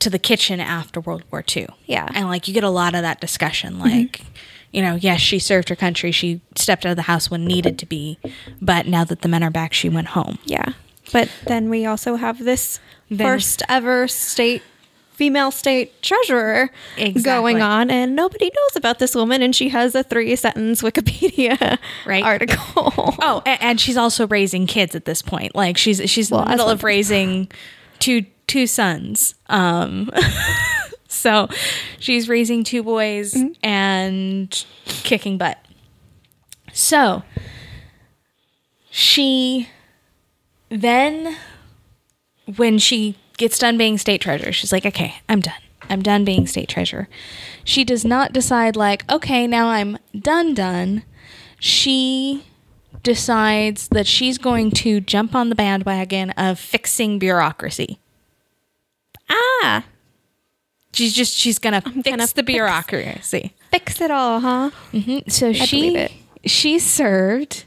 to 0.00 0.10
the 0.10 0.18
kitchen 0.18 0.58
after 0.58 1.00
World 1.00 1.22
War 1.30 1.44
II. 1.56 1.68
Yeah. 1.86 2.08
and 2.12 2.26
like 2.26 2.48
you 2.48 2.54
get 2.54 2.64
a 2.64 2.70
lot 2.70 2.96
of 2.96 3.02
that 3.02 3.20
discussion, 3.20 3.78
like 3.78 4.18
mm-hmm. 4.18 4.32
You 4.76 4.82
know, 4.82 4.94
yes, 4.94 5.20
she 5.20 5.38
served 5.38 5.70
her 5.70 5.74
country, 5.76 6.12
she 6.12 6.40
stepped 6.54 6.84
out 6.84 6.90
of 6.90 6.96
the 6.96 7.02
house 7.02 7.30
when 7.30 7.44
needed 7.46 7.78
to 7.78 7.86
be, 7.86 8.18
but 8.60 8.86
now 8.86 9.04
that 9.04 9.22
the 9.22 9.28
men 9.28 9.42
are 9.42 9.50
back, 9.50 9.72
she 9.72 9.88
went 9.88 10.08
home. 10.08 10.38
Yeah. 10.44 10.74
But 11.12 11.30
then 11.46 11.70
we 11.70 11.86
also 11.86 12.16
have 12.16 12.44
this 12.44 12.78
Then- 13.10 13.26
first 13.26 13.62
ever 13.68 14.06
state 14.06 14.62
female 15.14 15.50
state 15.50 16.02
treasurer 16.02 16.68
Exactly. 16.98 17.22
going 17.22 17.62
on 17.62 17.90
and 17.90 18.14
nobody 18.14 18.44
knows 18.54 18.76
about 18.76 18.98
this 18.98 19.14
woman 19.14 19.40
and 19.40 19.56
she 19.56 19.70
has 19.70 19.94
a 19.94 20.02
three 20.02 20.36
sentence 20.36 20.82
Wikipedia 20.82 21.78
Right. 22.04 22.22
article. 22.22 22.92
Oh, 23.22 23.42
and, 23.46 23.62
and 23.62 23.80
she's 23.80 23.96
also 23.96 24.26
raising 24.28 24.66
kids 24.66 24.94
at 24.94 25.06
this 25.06 25.22
point. 25.22 25.54
Like 25.54 25.78
she's 25.78 26.02
she's 26.10 26.30
Well, 26.30 26.42
in 26.42 26.48
the 26.48 26.50
middle 26.58 26.68
of 26.68 26.84
raising 26.84 27.48
two 27.98 28.26
two 28.46 28.66
sons. 28.66 29.34
Um, 29.48 30.10
so 31.08 31.48
she's 31.98 32.28
raising 32.28 32.64
two 32.64 32.82
boys 32.82 33.36
and 33.62 34.64
kicking 34.84 35.38
butt. 35.38 35.58
So 36.72 37.22
she 38.90 39.68
then, 40.68 41.36
when 42.56 42.78
she 42.78 43.16
gets 43.36 43.58
done 43.58 43.78
being 43.78 43.98
state 43.98 44.20
treasurer, 44.20 44.52
she's 44.52 44.72
like, 44.72 44.86
okay, 44.86 45.16
I'm 45.28 45.40
done. 45.40 45.54
I'm 45.88 46.02
done 46.02 46.24
being 46.24 46.46
state 46.46 46.68
treasurer. 46.68 47.08
She 47.62 47.84
does 47.84 48.04
not 48.04 48.32
decide, 48.32 48.74
like, 48.74 49.10
okay, 49.10 49.46
now 49.46 49.68
I'm 49.68 49.98
done, 50.18 50.54
done. 50.54 51.04
She 51.60 52.44
decides 53.02 53.88
that 53.88 54.06
she's 54.06 54.36
going 54.36 54.72
to 54.72 55.00
jump 55.00 55.34
on 55.34 55.48
the 55.48 55.54
bandwagon 55.54 56.30
of 56.30 56.58
fixing 56.58 57.18
bureaucracy. 57.18 58.00
ah, 59.30 59.84
She's 60.96 61.12
just, 61.12 61.34
she's 61.34 61.58
going 61.58 61.80
to 61.80 61.90
gonna 61.90 62.02
fix 62.02 62.32
the 62.32 62.42
fix- 62.42 62.46
bureaucracy. 62.54 63.54
fix 63.70 64.00
it 64.00 64.10
all, 64.10 64.40
huh? 64.40 64.70
So 65.28 65.52
she 65.52 65.76
believe 65.90 65.96
it. 65.96 66.12
she 66.44 66.78
served 66.78 67.64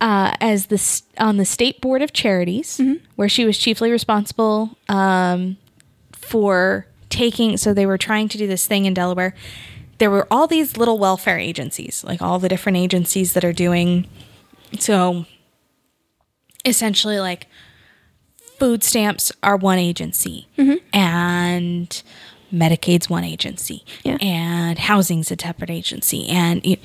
uh, 0.00 0.34
as 0.40 0.66
the 0.66 1.02
on 1.18 1.36
the 1.36 1.44
state 1.44 1.80
board 1.80 2.02
of 2.02 2.12
charities, 2.12 2.78
Mm-hmm. 2.78 3.04
where 3.16 3.28
she 3.28 3.44
was 3.44 3.56
chiefly 3.56 3.90
responsible 3.90 4.76
um, 4.88 5.56
for 6.12 6.86
taking. 7.08 7.56
So 7.56 7.72
they 7.72 7.86
were 7.86 7.96
trying 7.98 8.28
to 8.28 8.38
do 8.38 8.46
this 8.46 8.66
thing 8.66 8.84
in 8.86 8.94
Delaware. 8.94 9.34
There 9.98 10.10
were 10.10 10.26
all 10.30 10.48
these 10.48 10.76
little 10.76 10.98
welfare 10.98 11.38
agencies, 11.38 12.02
like 12.02 12.20
all 12.20 12.40
the 12.40 12.48
different 12.48 12.76
agencies 12.78 13.32
that 13.34 13.44
are 13.44 13.52
doing. 13.52 14.08
So 14.80 15.24
essentially, 16.64 17.20
like 17.20 17.46
food 18.58 18.82
stamps 18.82 19.32
are 19.42 19.56
one 19.56 19.78
agency, 19.78 20.48
mm-hmm. 20.58 20.76
and 20.96 22.02
Medicaid's 22.52 23.10
one 23.10 23.24
agency, 23.24 23.84
Yeah. 24.04 24.18
and 24.20 24.78
housing's 24.78 25.30
a 25.30 25.36
separate 25.40 25.70
agency, 25.70 26.28
and 26.28 26.76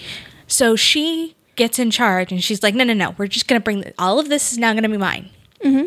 so 0.48 0.76
she 0.76 1.36
gets 1.56 1.78
in 1.80 1.92
charge, 1.92 2.32
and 2.32 2.44
she's 2.44 2.64
like, 2.64 2.76
"No, 2.76 2.84
no, 2.84 2.94
no, 2.94 3.16
we're 3.18 3.28
just 3.28 3.48
gonna 3.48 3.60
bring 3.60 3.84
all 3.98 4.20
of 4.20 4.30
this 4.30 4.52
is 4.52 4.58
now 4.58 4.74
gonna 4.74 4.90
be 4.90 4.98
mine," 4.98 5.30
mm-hmm. 5.64 5.86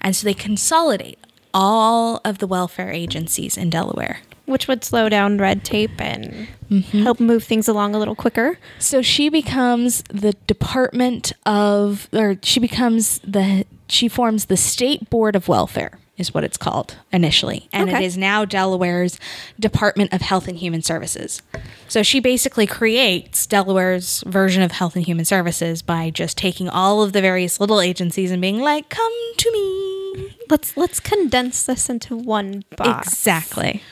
and 0.00 0.16
so 0.16 0.24
they 0.24 0.34
consolidate 0.34 1.18
all 1.52 2.20
of 2.24 2.38
the 2.38 2.46
welfare 2.46 2.90
agencies 2.90 3.56
in 3.56 3.70
Delaware. 3.70 4.20
Which 4.46 4.66
would 4.66 4.82
slow 4.82 5.10
down 5.10 5.36
red 5.36 5.62
tape 5.62 6.00
and 6.00 6.48
mm-hmm. 6.70 7.02
help 7.02 7.20
move 7.20 7.44
things 7.44 7.68
along 7.68 7.94
a 7.94 7.98
little 7.98 8.14
quicker. 8.14 8.58
So 8.78 9.02
she 9.02 9.28
becomes 9.28 10.02
the 10.08 10.32
department 10.46 11.32
of, 11.44 12.08
or 12.14 12.38
she 12.42 12.58
becomes 12.58 13.18
the, 13.18 13.66
she 13.88 14.08
forms 14.08 14.46
the 14.46 14.56
State 14.56 15.08
Board 15.10 15.34
of 15.36 15.48
Welfare, 15.48 15.98
is 16.16 16.34
what 16.34 16.44
it's 16.44 16.56
called 16.56 16.96
initially. 17.12 17.68
And 17.72 17.88
it 17.88 17.94
Okay. 17.94 18.04
is 18.04 18.16
now 18.16 18.44
Delaware's 18.44 19.18
Department 19.58 20.12
of 20.12 20.20
Health 20.20 20.48
and 20.48 20.58
Human 20.58 20.82
Services. 20.82 21.42
So 21.88 22.02
she 22.02 22.20
basically 22.20 22.66
creates 22.66 23.46
Delaware's 23.46 24.22
version 24.26 24.62
of 24.62 24.72
Health 24.72 24.96
and 24.96 25.04
Human 25.06 25.24
Services 25.24 25.80
by 25.82 26.10
just 26.10 26.36
taking 26.36 26.68
all 26.68 27.02
of 27.02 27.12
the 27.12 27.20
various 27.20 27.60
little 27.60 27.80
agencies 27.80 28.30
and 28.30 28.42
being 28.42 28.60
like, 28.60 28.88
come 28.88 29.12
to 29.36 29.52
me. 29.52 30.36
Let's 30.50 30.76
let's 30.76 30.98
condense 31.00 31.62
this 31.62 31.88
into 31.88 32.16
one 32.16 32.64
box. 32.76 33.08
Exactly. 33.12 33.82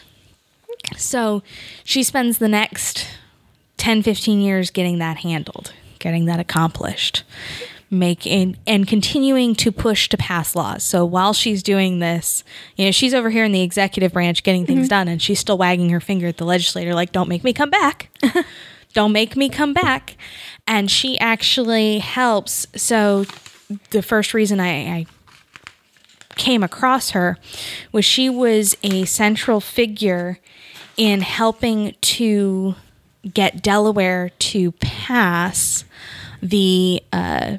So 0.96 1.42
she 1.84 2.02
spends 2.02 2.38
the 2.38 2.48
next 2.48 3.06
10, 3.76 4.02
15 4.02 4.40
years 4.40 4.70
getting 4.70 4.98
that 4.98 5.18
handled, 5.18 5.72
getting 5.98 6.24
that 6.26 6.40
accomplished, 6.40 7.22
making 7.90 8.56
and 8.66 8.86
continuing 8.86 9.54
to 9.54 9.70
push 9.70 10.08
to 10.08 10.16
pass 10.16 10.56
laws. 10.56 10.82
So 10.82 11.04
while 11.04 11.32
she's 11.32 11.62
doing 11.62 12.00
this, 12.00 12.42
you 12.76 12.84
know, 12.84 12.90
she's 12.90 13.14
over 13.14 13.30
here 13.30 13.44
in 13.44 13.52
the 13.52 13.62
executive 13.62 14.12
branch 14.12 14.42
getting 14.42 14.66
things 14.66 14.88
done 14.88 15.08
and 15.08 15.22
she's 15.22 15.38
still 15.38 15.58
wagging 15.58 15.90
her 15.90 16.00
finger 16.00 16.26
at 16.26 16.36
the 16.36 16.44
legislator 16.44 16.94
like 16.94 17.12
don't 17.12 17.28
make 17.28 17.44
me 17.44 17.52
come 17.52 17.70
back. 17.70 18.10
don't 18.92 19.12
make 19.12 19.36
me 19.36 19.48
come 19.48 19.72
back. 19.72 20.16
And 20.66 20.90
she 20.90 21.18
actually 21.20 22.00
helps. 22.00 22.66
So 22.74 23.24
the 23.90 24.02
first 24.02 24.34
reason 24.34 24.58
I, 24.58 24.68
I 24.68 25.06
came 26.36 26.62
across 26.62 27.10
her 27.10 27.38
was 27.92 28.04
she 28.04 28.28
was 28.28 28.76
a 28.82 29.04
central 29.04 29.60
figure 29.60 30.38
in 30.96 31.20
helping 31.20 31.94
to 32.00 32.74
get 33.32 33.62
Delaware 33.62 34.30
to 34.38 34.72
pass 34.72 35.84
the 36.42 37.02
uh, 37.12 37.58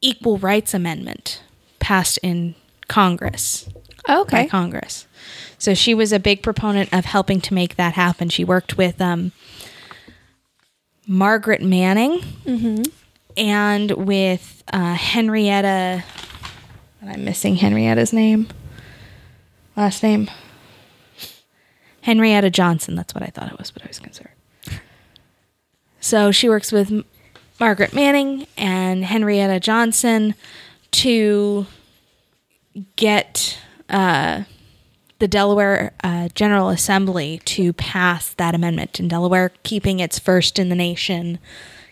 Equal 0.00 0.38
Rights 0.38 0.74
Amendment 0.74 1.42
passed 1.78 2.18
in 2.22 2.54
Congress. 2.88 3.68
Oh, 4.08 4.22
okay. 4.22 4.42
by 4.42 4.48
Congress. 4.48 5.06
So 5.58 5.74
she 5.74 5.94
was 5.94 6.12
a 6.12 6.20
big 6.20 6.42
proponent 6.42 6.92
of 6.92 7.04
helping 7.04 7.40
to 7.42 7.54
make 7.54 7.76
that 7.76 7.94
happen. 7.94 8.28
She 8.28 8.44
worked 8.44 8.76
with 8.76 9.00
um, 9.00 9.32
Margaret 11.06 11.62
Manning 11.62 12.20
and 13.36 13.90
with 13.92 14.62
uh, 14.72 14.94
Henrietta. 14.94 16.04
I'm 17.02 17.24
missing 17.24 17.56
Henrietta's 17.56 18.12
name. 18.12 18.48
Last 19.76 20.02
name. 20.02 20.30
Henrietta 22.02 22.50
Johnson. 22.50 22.94
That's 22.94 23.14
what 23.14 23.22
I 23.22 23.26
thought 23.26 23.50
it 23.50 23.58
was, 23.58 23.70
but 23.70 23.82
I 23.82 23.88
was 23.88 23.98
concerned. 23.98 24.30
So 26.00 26.30
she 26.30 26.48
works 26.48 26.70
with 26.70 27.04
Margaret 27.58 27.94
Manning 27.94 28.46
and 28.56 29.04
Henrietta 29.04 29.60
Johnson 29.60 30.34
to 30.92 31.66
get 32.96 33.58
uh, 33.88 34.42
the 35.18 35.28
Delaware 35.28 35.92
uh, 36.04 36.28
General 36.34 36.68
Assembly 36.68 37.40
to 37.46 37.72
pass 37.72 38.34
that 38.34 38.54
amendment 38.54 39.00
in 39.00 39.08
Delaware, 39.08 39.52
keeping 39.62 40.00
its 40.00 40.18
first 40.18 40.58
in 40.58 40.68
the 40.68 40.74
nation 40.74 41.38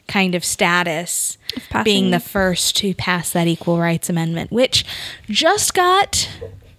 kind 0.07 0.35
of 0.35 0.45
status, 0.45 1.39
being 1.83 2.11
the 2.11 2.21
first 2.21 2.77
to 2.77 2.95
pass 2.95 3.33
that 3.33 3.47
Equal 3.47 3.79
Rights 3.79 4.11
Amendment, 4.11 4.51
which 4.53 4.85
just 5.31 5.73
got 5.73 6.29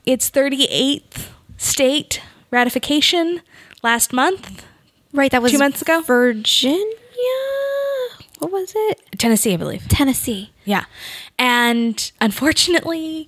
its 0.06 0.30
38th 0.30 1.30
state 1.58 2.22
ratification 2.52 3.42
last 3.82 4.14
month. 4.14 4.64
Right, 5.12 5.32
that 5.32 5.42
was 5.42 5.54
Two 5.54 5.58
months 5.58 5.82
ago? 5.82 6.02
Virginia. 6.02 6.86
What 8.40 8.52
was 8.52 8.74
it? 8.76 9.02
Tennessee, 9.18 9.54
I 9.54 9.58
believe. 9.58 9.88
Tennessee. 9.88 10.52
Yeah. 10.66 10.86
And 11.40 12.12
unfortunately, 12.22 13.28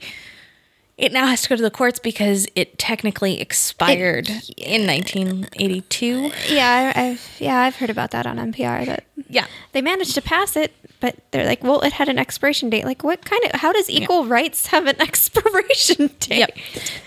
it 0.98 1.12
now 1.12 1.28
has 1.28 1.44
to 1.44 1.50
go 1.50 1.56
to 1.56 1.62
the 1.62 1.72
courts 1.72 2.00
because 2.00 2.48
it 2.56 2.78
technically 2.80 3.40
expired 3.40 4.30
in 4.58 4.88
1982. 4.88 6.32
Yeah, 6.50 6.92
I, 6.96 7.02
I've 7.10 7.38
yeah, 7.40 7.60
I've 7.62 7.76
heard 7.76 7.90
about 7.90 8.12
that 8.12 8.26
on 8.26 8.38
NPR. 8.38 8.86
That 8.86 9.06
Yeah. 9.30 9.46
they 9.74 9.82
managed 9.82 10.16
to 10.16 10.22
pass 10.22 10.56
it, 10.56 10.74
but 11.00 11.16
they're 11.32 11.46
like, 11.46 11.64
well, 11.64 11.82
it 11.82 11.94
had 11.94 12.10
an 12.10 12.18
expiration 12.18 12.70
date. 12.70 12.86
Like, 12.86 13.04
what 13.04 13.24
kind 13.26 13.44
of? 13.46 13.60
How 13.60 13.72
does 13.72 13.90
equal 13.90 14.26
rights 14.26 14.68
have 14.68 14.86
an 14.88 15.00
expiration 15.02 16.08
date? 16.20 16.40
Yep. 16.40 16.58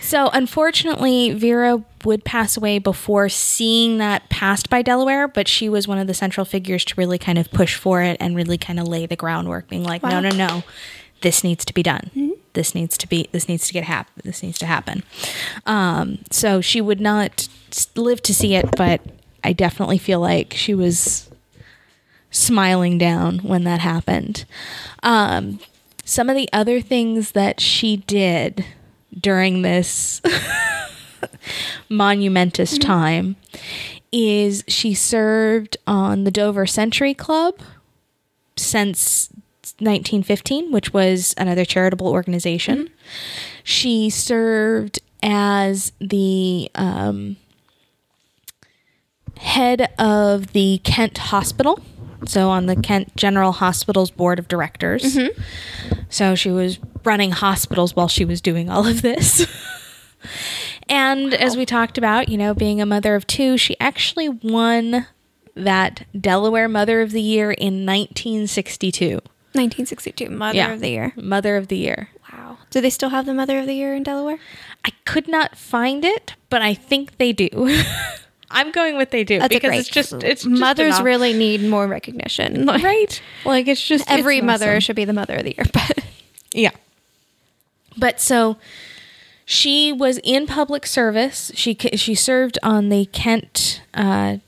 So 0.00 0.28
unfortunately, 0.32 1.32
Vera 1.32 1.82
would 2.04 2.24
pass 2.24 2.56
away 2.56 2.78
before 2.78 3.28
seeing 3.28 3.98
that 3.98 4.28
passed 4.30 4.70
by 4.70 4.82
Delaware, 4.82 5.28
but 5.28 5.48
she 5.48 5.68
was 5.68 5.86
one 5.88 5.98
of 5.98 6.06
the 6.06 6.14
central 6.14 6.44
figures 6.44 6.84
to 6.86 6.94
really 6.96 7.18
kind 7.18 7.38
of 7.38 7.50
push 7.50 7.74
for 7.76 8.02
it 8.02 8.16
and 8.20 8.36
really 8.36 8.58
kind 8.58 8.78
of 8.80 8.86
lay 8.88 9.06
the 9.06 9.16
groundwork, 9.16 9.68
being 9.68 9.84
like, 9.84 10.02
no, 10.02 10.08
Wow. 10.10 10.20
no, 10.20 10.30
no, 10.30 10.62
this 11.20 11.42
needs 11.44 11.64
to 11.66 11.74
be 11.74 11.82
done. 11.82 12.10
This 12.52 12.74
needs 12.74 12.98
to 12.98 13.06
be. 13.08 13.28
This 13.30 13.48
needs 13.48 13.66
to 13.68 13.72
get 13.72 13.84
happen. 13.84 14.12
This 14.24 14.42
needs 14.42 14.58
to 14.58 14.66
happen. 14.66 15.04
Um, 15.66 16.18
so 16.30 16.60
she 16.60 16.80
would 16.80 17.00
not 17.00 17.48
live 17.94 18.20
to 18.22 18.34
see 18.34 18.54
it, 18.56 18.66
but 18.76 19.00
I 19.44 19.52
definitely 19.52 19.98
feel 19.98 20.18
like 20.20 20.52
she 20.56 20.74
was 20.74 21.29
smiling 22.30 22.98
down 22.98 23.38
when 23.38 23.64
that 23.64 23.80
happened. 23.80 24.44
Um, 25.02 25.60
some 26.04 26.28
of 26.28 26.36
the 26.36 26.48
other 26.52 26.80
things 26.80 27.32
that 27.32 27.60
she 27.60 27.98
did 27.98 28.64
during 29.18 29.62
this 29.62 30.20
monumentous 31.88 32.78
time 32.78 33.36
is 34.12 34.64
she 34.66 34.94
served 34.94 35.76
on 35.86 36.24
the 36.24 36.30
Dover 36.30 36.66
Century 36.66 37.14
Club 37.14 37.60
since 38.56 39.28
1915, 39.78 40.72
which 40.72 40.92
was 40.92 41.34
another 41.38 41.64
charitable 41.64 42.08
organization. 42.08 42.90
She 43.62 44.10
served 44.10 44.98
as 45.22 45.92
the 46.00 46.70
um, 46.74 47.36
head 49.38 49.92
of 49.98 50.52
the 50.52 50.80
Kent 50.84 51.18
Hospital, 51.18 51.80
so 52.26 52.50
on 52.50 52.66
the 52.66 52.76
Kent 52.76 53.16
General 53.16 53.52
Hospital's 53.52 54.10
board 54.10 54.38
of 54.38 54.48
directors. 54.48 55.02
Mm-hmm. 55.16 55.40
So 56.08 56.34
she 56.34 56.50
was 56.50 56.78
running 57.04 57.32
hospitals 57.32 57.94
while 57.96 58.08
she 58.08 58.24
was 58.24 58.40
doing 58.40 58.68
all 58.68 58.86
of 58.86 59.02
this. 59.02 59.46
and 60.88 61.32
as 61.34 61.56
we 61.56 61.64
talked 61.66 61.98
about, 61.98 62.28
you 62.28 62.36
know, 62.36 62.54
being 62.54 62.80
a 62.80 62.86
mother 62.86 63.14
of 63.14 63.26
two, 63.26 63.56
she 63.56 63.78
actually 63.80 64.28
won 64.28 65.06
that 65.54 66.06
Delaware 66.18 66.68
Mother 66.68 67.00
of 67.00 67.10
the 67.12 67.22
Year 67.22 67.50
in 67.50 67.84
1962. 67.86 69.20
1962, 69.52 70.30
Mother 70.30 70.56
Yeah. 70.56 70.72
of 70.72 70.80
the 70.80 70.88
Year. 70.90 71.12
Mother 71.16 71.56
of 71.56 71.68
the 71.68 71.76
Year. 71.76 72.10
Wow. 72.32 72.58
Do 72.70 72.80
they 72.80 72.90
still 72.90 73.08
have 73.08 73.26
the 73.26 73.34
Mother 73.34 73.58
of 73.58 73.66
the 73.66 73.74
Year 73.74 73.94
in 73.94 74.02
Delaware? 74.04 74.38
I 74.84 74.90
could 75.04 75.26
not 75.26 75.56
find 75.56 76.04
it, 76.04 76.34
but 76.48 76.62
I 76.62 76.74
think 76.74 77.18
they 77.18 77.32
do. 77.32 77.48
I'm 78.50 78.70
going 78.72 78.96
with 78.96 79.10
they 79.10 79.24
do 79.24 79.38
That's 79.38 79.54
because 79.54 79.78
it's 79.78 79.88
just 79.88 80.12
it's 80.12 80.42
just 80.42 80.46
mothers 80.46 80.94
enough. 80.96 81.04
really 81.04 81.32
need 81.32 81.62
more 81.62 81.86
recognition. 81.86 82.66
Like, 82.70 82.82
right. 82.82 83.22
Like 83.44 83.68
it's 83.68 83.84
just 83.84 84.10
Every 84.10 84.38
it's 84.38 84.44
mother 84.44 84.70
awesome. 84.70 84.80
should 84.80 84.96
be 84.96 85.04
the 85.04 85.12
Mother 85.12 85.36
of 85.36 85.44
the 85.44 85.54
Year, 85.56 85.66
but 85.72 86.04
Yeah. 86.52 86.70
But 87.96 88.20
so 88.20 88.56
she 89.44 89.92
was 89.92 90.18
in 90.22 90.46
public 90.46 90.86
service. 90.86 91.50
She 91.54 91.74
she 91.94 92.14
served 92.14 92.58
on 92.62 92.88
the 92.88 93.06
Kent 93.06 93.82
uh, 93.94 94.38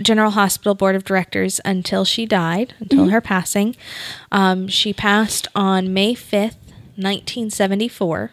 General 0.00 0.30
Hospital 0.32 0.74
Board 0.74 0.94
of 0.94 1.04
Directors 1.04 1.60
until 1.64 2.04
she 2.04 2.26
died, 2.26 2.74
until 2.80 3.08
her 3.08 3.20
passing. 3.20 3.74
Um, 4.30 4.68
she 4.68 4.92
passed 4.92 5.48
on 5.54 5.92
May 5.92 6.14
5th, 6.14 6.56
1974. 6.96 8.30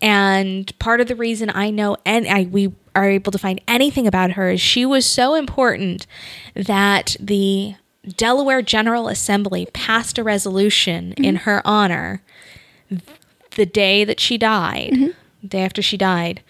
And 0.00 0.76
part 0.78 1.00
of 1.00 1.08
the 1.08 1.16
reason 1.16 1.50
I 1.50 1.70
know 1.70 1.96
and 2.04 2.26
I 2.26 2.42
we 2.44 2.72
are 2.94 3.08
able 3.08 3.32
to 3.32 3.38
find 3.38 3.60
anything 3.68 4.06
about 4.06 4.32
her 4.32 4.50
is 4.50 4.60
she 4.60 4.84
was 4.84 5.06
so 5.06 5.34
important 5.34 6.06
that 6.54 7.16
the 7.20 7.74
Delaware 8.16 8.62
General 8.62 9.08
Assembly 9.08 9.66
passed 9.72 10.18
a 10.18 10.24
resolution 10.24 11.10
mm-hmm. 11.10 11.24
in 11.24 11.36
her 11.36 11.62
honor 11.64 12.22
the 13.56 13.66
day 13.66 14.04
that 14.04 14.20
she 14.20 14.38
died, 14.38 15.14
the 15.42 15.48
day 15.48 15.64
after 15.64 15.82
she 15.82 15.96
died, 15.96 16.42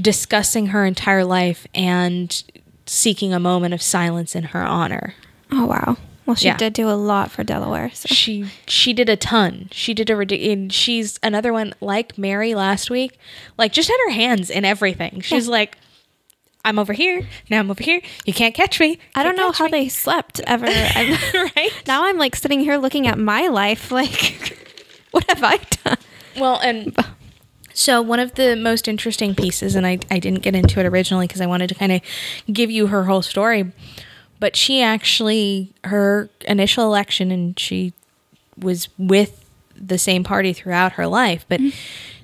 discussing 0.00 0.68
her 0.68 0.84
entire 0.84 1.24
life 1.24 1.66
and 1.74 2.44
seeking 2.86 3.32
a 3.32 3.40
moment 3.40 3.74
of 3.74 3.82
silence 3.82 4.34
in 4.34 4.44
her 4.44 4.62
honor. 4.62 5.14
oh 5.50 5.66
wow. 5.66 5.96
Well, 6.26 6.36
she 6.36 6.46
Yeah. 6.46 6.56
did 6.56 6.72
do 6.72 6.88
a 6.88 6.92
lot 6.94 7.30
for 7.30 7.44
Delaware. 7.44 7.90
So. 7.92 8.08
She 8.14 8.46
she 8.66 8.92
did 8.92 9.08
a 9.08 9.16
ton. 9.16 9.68
She 9.72 9.92
did 9.94 10.08
a 10.10 10.16
ridiculous. 10.16 10.52
And 10.52 10.72
she's 10.72 11.18
another 11.22 11.52
one 11.52 11.74
like 11.80 12.16
Mary 12.16 12.54
last 12.54 12.90
week. 12.90 13.18
Like 13.58 13.72
just 13.72 13.88
had 13.88 13.98
her 14.06 14.12
hands 14.12 14.48
in 14.50 14.64
everything. 14.64 15.20
She's 15.20 15.48
like, 15.48 15.76
I'm 16.64 16.78
over 16.78 16.94
here. 16.94 17.26
Now 17.50 17.58
I'm 17.60 17.70
over 17.70 17.82
here. 17.82 18.00
You 18.24 18.32
can't 18.32 18.54
catch 18.54 18.80
me. 18.80 18.98
I 19.14 19.22
don't 19.22 19.36
know 19.36 19.52
how 19.52 19.66
me." 19.66 19.70
they 19.72 19.88
slept 19.88 20.40
ever. 20.46 20.66
Right. 21.56 21.70
now 21.86 22.06
I'm 22.06 22.16
like 22.16 22.36
sitting 22.36 22.60
here 22.60 22.78
looking 22.78 23.06
at 23.06 23.18
my 23.18 23.48
life. 23.48 23.90
Like, 23.92 24.58
what 25.10 25.24
have 25.28 25.42
I 25.44 25.58
done? 25.84 25.98
Well, 26.38 26.58
and 26.60 26.96
so 27.74 28.00
one 28.00 28.18
of 28.18 28.34
the 28.36 28.56
most 28.56 28.88
interesting 28.88 29.34
pieces, 29.34 29.74
and 29.76 29.86
I, 29.86 29.98
I 30.10 30.18
didn't 30.18 30.40
get 30.40 30.54
into 30.54 30.80
it 30.80 30.86
originally 30.86 31.26
because 31.26 31.40
I 31.42 31.46
wanted 31.46 31.68
to 31.68 31.74
kind 31.74 31.92
of 31.92 32.00
give 32.50 32.70
you 32.70 32.86
her 32.86 33.04
whole 33.04 33.22
story, 33.22 33.70
but 34.40 34.56
she 34.56 34.82
actually, 34.82 35.72
her 35.84 36.28
initial 36.42 36.84
election, 36.84 37.30
and 37.30 37.58
she 37.58 37.92
was 38.58 38.88
with 38.98 39.44
the 39.76 39.98
same 39.98 40.24
party 40.24 40.52
throughout 40.52 40.92
her 40.92 41.06
life, 41.06 41.44
but 41.48 41.60
mm-hmm. 41.60 41.76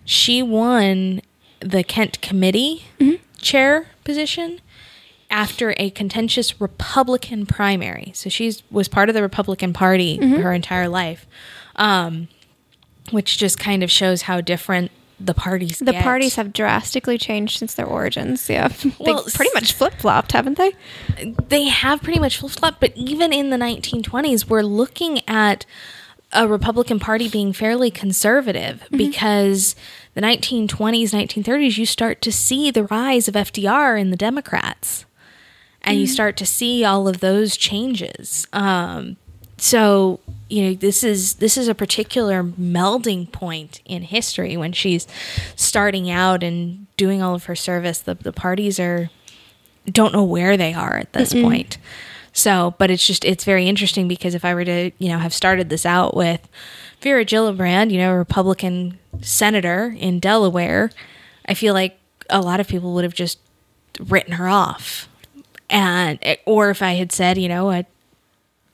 she 0.04 0.42
won 0.42 1.20
the 1.60 1.82
Kent 1.82 2.20
committee 2.20 2.84
mm-hmm. 2.98 3.22
chair 3.38 3.88
position 4.04 4.60
after 5.30 5.74
a 5.76 5.90
contentious 5.90 6.60
Republican 6.60 7.46
primary. 7.46 8.12
So 8.14 8.30
she 8.30 8.54
was 8.70 8.88
part 8.88 9.08
of 9.08 9.14
the 9.14 9.22
Republican 9.22 9.72
Party 9.72 10.18
mm-hmm. 10.18 10.42
her 10.42 10.52
entire 10.52 10.88
life. 10.88 11.26
Um, 11.76 12.28
which 13.10 13.38
just 13.38 13.58
kind 13.58 13.82
of 13.82 13.90
shows 13.90 14.22
how 14.22 14.40
different 14.40 14.90
the 15.20 15.34
parties 15.34 15.78
The 15.78 15.92
get. 15.92 16.02
parties 16.02 16.36
have 16.36 16.52
drastically 16.52 17.18
changed 17.18 17.58
since 17.58 17.74
their 17.74 17.86
origins. 17.86 18.48
Yeah, 18.48 18.72
Well, 18.98 19.22
they 19.24 19.30
pretty 19.32 19.50
much 19.54 19.72
flip 19.72 19.94
flopped, 19.94 20.32
haven't 20.32 20.56
they? 20.58 20.72
they 21.48 21.64
have 21.64 22.02
pretty 22.02 22.18
much 22.20 22.38
flip 22.38 22.52
flopped, 22.52 22.80
but 22.80 22.92
even 22.96 23.32
in 23.32 23.50
the 23.50 23.56
1920s, 23.56 24.48
we're 24.48 24.62
looking 24.62 25.20
at 25.28 25.66
a 26.32 26.46
Republican 26.46 26.98
Party 27.00 27.28
being 27.28 27.52
fairly 27.52 27.90
conservative 27.90 28.86
because 28.92 29.74
the 30.14 30.20
1920s, 30.20 30.68
1930s, 31.10 31.76
you 31.76 31.84
start 31.84 32.22
to 32.22 32.30
see 32.32 32.70
the 32.70 32.84
rise 32.84 33.26
of 33.28 33.34
FDR 33.34 34.00
in 34.00 34.10
the 34.10 34.16
Democrats, 34.16 35.04
and 35.82 35.98
you 35.98 36.06
start 36.06 36.36
to 36.36 36.46
see 36.46 36.84
all 36.84 37.08
of 37.08 37.18
those 37.20 37.56
changes. 37.56 38.46
Um, 38.52 39.16
so 39.60 40.20
you 40.48 40.64
know 40.64 40.74
this 40.74 41.04
is 41.04 41.34
this 41.34 41.56
is 41.56 41.68
a 41.68 41.74
particular 41.74 42.42
melding 42.42 43.30
point 43.30 43.80
in 43.84 44.02
history 44.02 44.56
when 44.56 44.72
she's 44.72 45.06
starting 45.54 46.10
out 46.10 46.42
and 46.42 46.86
doing 46.96 47.22
all 47.22 47.34
of 47.34 47.44
her 47.44 47.54
service. 47.56 48.00
The 48.00 48.14
the 48.14 48.32
parties 48.32 48.80
are 48.80 49.10
don't 49.86 50.12
know 50.12 50.24
where 50.24 50.56
they 50.56 50.74
are 50.74 50.96
at 50.96 51.12
this 51.12 51.32
point. 51.32 51.78
So, 52.32 52.74
but 52.78 52.90
it's 52.90 53.06
just 53.06 53.24
it's 53.24 53.44
very 53.44 53.68
interesting 53.68 54.08
because 54.08 54.34
if 54.34 54.44
I 54.44 54.54
were 54.54 54.64
to 54.64 54.90
you 54.98 55.08
know 55.08 55.18
have 55.18 55.34
started 55.34 55.68
this 55.68 55.84
out 55.84 56.16
with 56.16 56.48
Vera 57.00 57.24
Gillibrand, 57.24 57.90
you 57.90 57.98
know, 57.98 58.12
a 58.12 58.18
Republican 58.18 58.98
senator 59.20 59.94
in 59.98 60.20
Delaware, 60.20 60.90
I 61.46 61.54
feel 61.54 61.74
like 61.74 61.98
a 62.28 62.40
lot 62.40 62.60
of 62.60 62.68
people 62.68 62.94
would 62.94 63.04
have 63.04 63.14
just 63.14 63.38
written 63.98 64.34
her 64.34 64.48
off, 64.48 65.08
and 65.68 66.18
or 66.46 66.70
if 66.70 66.82
I 66.82 66.92
had 66.92 67.12
said 67.12 67.36
you 67.36 67.48
know 67.48 67.70
a 67.70 67.84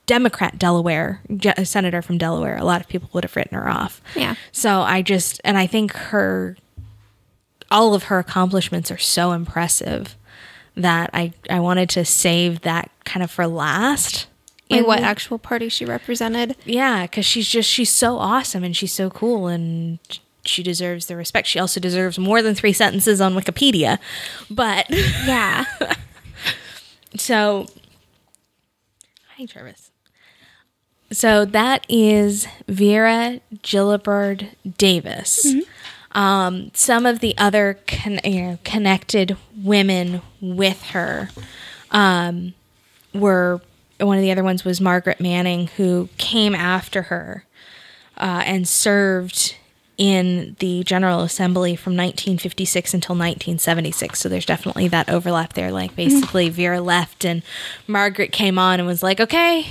Democrat 0.06 0.58
Delaware 0.58 1.20
a 1.56 1.64
senator 1.66 2.00
from 2.00 2.16
Delaware, 2.18 2.56
a 2.56 2.64
lot 2.64 2.80
of 2.80 2.88
people 2.88 3.10
would 3.12 3.24
have 3.24 3.34
written 3.36 3.56
her 3.58 3.68
off. 3.68 4.00
Yeah. 4.14 4.36
So 4.52 4.80
I 4.82 5.02
just 5.02 5.40
and 5.44 5.58
I 5.58 5.66
think 5.66 5.92
her 5.92 6.56
all 7.70 7.94
of 7.94 8.04
her 8.04 8.18
accomplishments 8.20 8.90
are 8.92 8.98
so 8.98 9.32
impressive 9.32 10.16
that 10.76 11.10
I 11.12 11.32
I 11.50 11.58
wanted 11.60 11.88
to 11.90 12.04
save 12.04 12.60
that 12.62 12.90
kind 13.04 13.22
of 13.24 13.30
for 13.30 13.46
last. 13.46 14.26
Like 14.70 14.80
In 14.80 14.86
what 14.86 15.00
actual 15.00 15.38
party 15.38 15.68
she 15.68 15.84
represented. 15.84 16.56
yeah, 16.64 17.02
because 17.02 17.24
she's 17.26 17.48
just 17.48 17.68
she's 17.70 17.90
so 17.90 18.18
awesome 18.18 18.62
and 18.64 18.76
she's 18.76 18.92
so 18.92 19.10
cool 19.10 19.46
and 19.48 19.98
she 20.44 20.62
deserves 20.62 21.06
the 21.06 21.16
respect. 21.16 21.48
She 21.48 21.58
also 21.58 21.80
deserves 21.80 22.18
more 22.18 22.42
than 22.42 22.54
three 22.54 22.72
sentences 22.72 23.20
on 23.20 23.34
Wikipedia. 23.34 23.98
But 24.50 24.86
Yeah. 24.90 25.64
so, 27.16 27.66
hi 29.36 29.44
Travis. 29.46 29.85
So 31.12 31.44
that 31.44 31.86
is 31.88 32.46
Vera 32.68 33.40
Gilbride 33.62 34.48
Davis. 34.76 35.44
Um, 36.12 36.70
some 36.74 37.04
of 37.06 37.20
the 37.20 37.36
other 37.36 37.78
con- 37.86 38.20
you 38.24 38.42
know, 38.42 38.58
connected 38.64 39.36
women 39.62 40.22
with 40.40 40.82
her 40.90 41.28
um, 41.90 42.54
were 43.14 43.60
one 44.00 44.16
of 44.18 44.22
the 44.22 44.32
other 44.32 44.42
ones 44.44 44.64
was 44.64 44.80
Margaret 44.80 45.20
Manning, 45.20 45.68
who 45.76 46.08
came 46.18 46.54
after 46.54 47.02
her 47.02 47.44
uh, 48.18 48.42
and 48.44 48.66
served 48.66 49.56
in 49.96 50.56
the 50.58 50.84
General 50.84 51.20
Assembly 51.20 51.76
from 51.76 51.92
1956 51.92 52.92
until 52.92 53.14
1976. 53.14 54.18
So 54.18 54.28
there's 54.28 54.44
definitely 54.44 54.88
that 54.88 55.08
overlap 55.08 55.52
there. 55.54 55.70
Like 55.70 55.94
basically, 55.96 56.48
Vera 56.50 56.80
left 56.80 57.24
and 57.24 57.42
Margaret 57.86 58.32
came 58.32 58.58
on 58.58 58.80
and 58.80 58.86
was 58.86 59.02
like, 59.02 59.20
okay, 59.20 59.66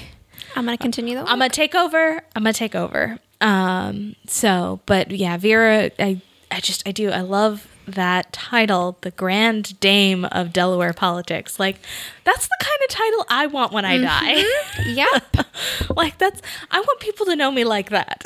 I'm 0.55 0.65
going 0.65 0.77
to 0.77 0.81
continue 0.81 1.15
though. 1.15 1.25
I'm 1.25 1.39
gonna 1.39 1.49
take 1.49 1.75
over. 1.75 2.23
I'm 2.35 2.43
gonna 2.43 2.53
take 2.53 2.75
over. 2.75 3.19
Um, 3.41 4.15
so, 4.27 4.79
but 4.85 5.11
yeah, 5.11 5.37
Vera, 5.37 5.91
I, 5.99 6.21
I 6.49 6.59
just, 6.61 6.87
I 6.87 6.91
do, 6.91 7.09
I 7.11 7.21
love 7.21 7.67
that 7.87 8.33
title, 8.33 8.97
the 9.01 9.11
Grand 9.11 9.79
Dame 9.79 10.25
of 10.25 10.53
Delaware 10.53 10.93
politics. 10.93 11.59
Like, 11.59 11.77
that's 12.23 12.47
the 12.47 12.57
kind 12.59 12.79
of 12.83 12.89
title 12.89 13.25
I 13.29 13.47
want 13.47 13.71
when 13.71 13.85
I 13.85 13.97
die. 13.99 14.43
yep. 14.85 15.45
like, 15.95 16.17
that's, 16.17 16.41
I 16.71 16.79
want 16.79 16.99
people 16.99 17.25
to 17.27 17.35
know 17.35 17.51
me 17.51 17.63
like 17.63 17.89
that. 17.89 18.23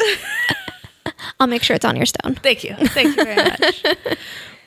I'll 1.39 1.48
make 1.48 1.63
sure 1.63 1.76
it's 1.76 1.86
on 1.86 1.96
your 1.96 2.06
stone. 2.06 2.36
Thank 2.36 2.63
you. 2.63 2.76
Thank 2.76 3.18
you 3.18 3.24
very 3.24 3.36
much. 3.36 3.86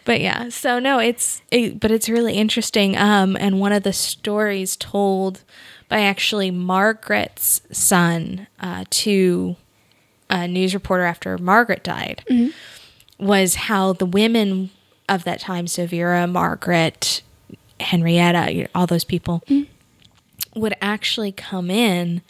but 0.05 0.21
yeah, 0.21 0.49
so 0.49 0.79
no, 0.79 0.99
it's 0.99 1.43
it, 1.51 1.79
but 1.81 1.91
it's 1.91 2.09
really 2.09 2.35
interesting. 2.35 2.97
Um, 2.97 3.37
and 3.39 3.61
one 3.61 3.73
of 3.73 3.83
the 3.83 3.93
stories 3.93 4.77
told 4.77 5.43
by 5.89 6.01
actually 6.01 6.51
Margaret's 6.51 7.63
son 7.71 8.47
uh, 8.61 8.85
to 8.91 9.57
a 10.31 10.49
news 10.49 10.75
reporter 10.75 11.05
after 11.05 11.37
Margaret 11.39 11.85
died 11.85 12.25
was 13.19 13.55
how 13.55 13.93
the 13.93 14.07
women 14.07 14.71
of 15.09 15.25
that 15.25 15.41
time, 15.41 15.67
so 15.67 15.87
Vera, 15.87 16.27
Margaret, 16.27 17.23
Henrietta, 17.79 18.69
all 18.75 18.87
those 18.87 19.05
people, 19.05 19.43
would 20.55 20.75
actually 20.81 21.33
come 21.33 21.71
in 21.71 22.23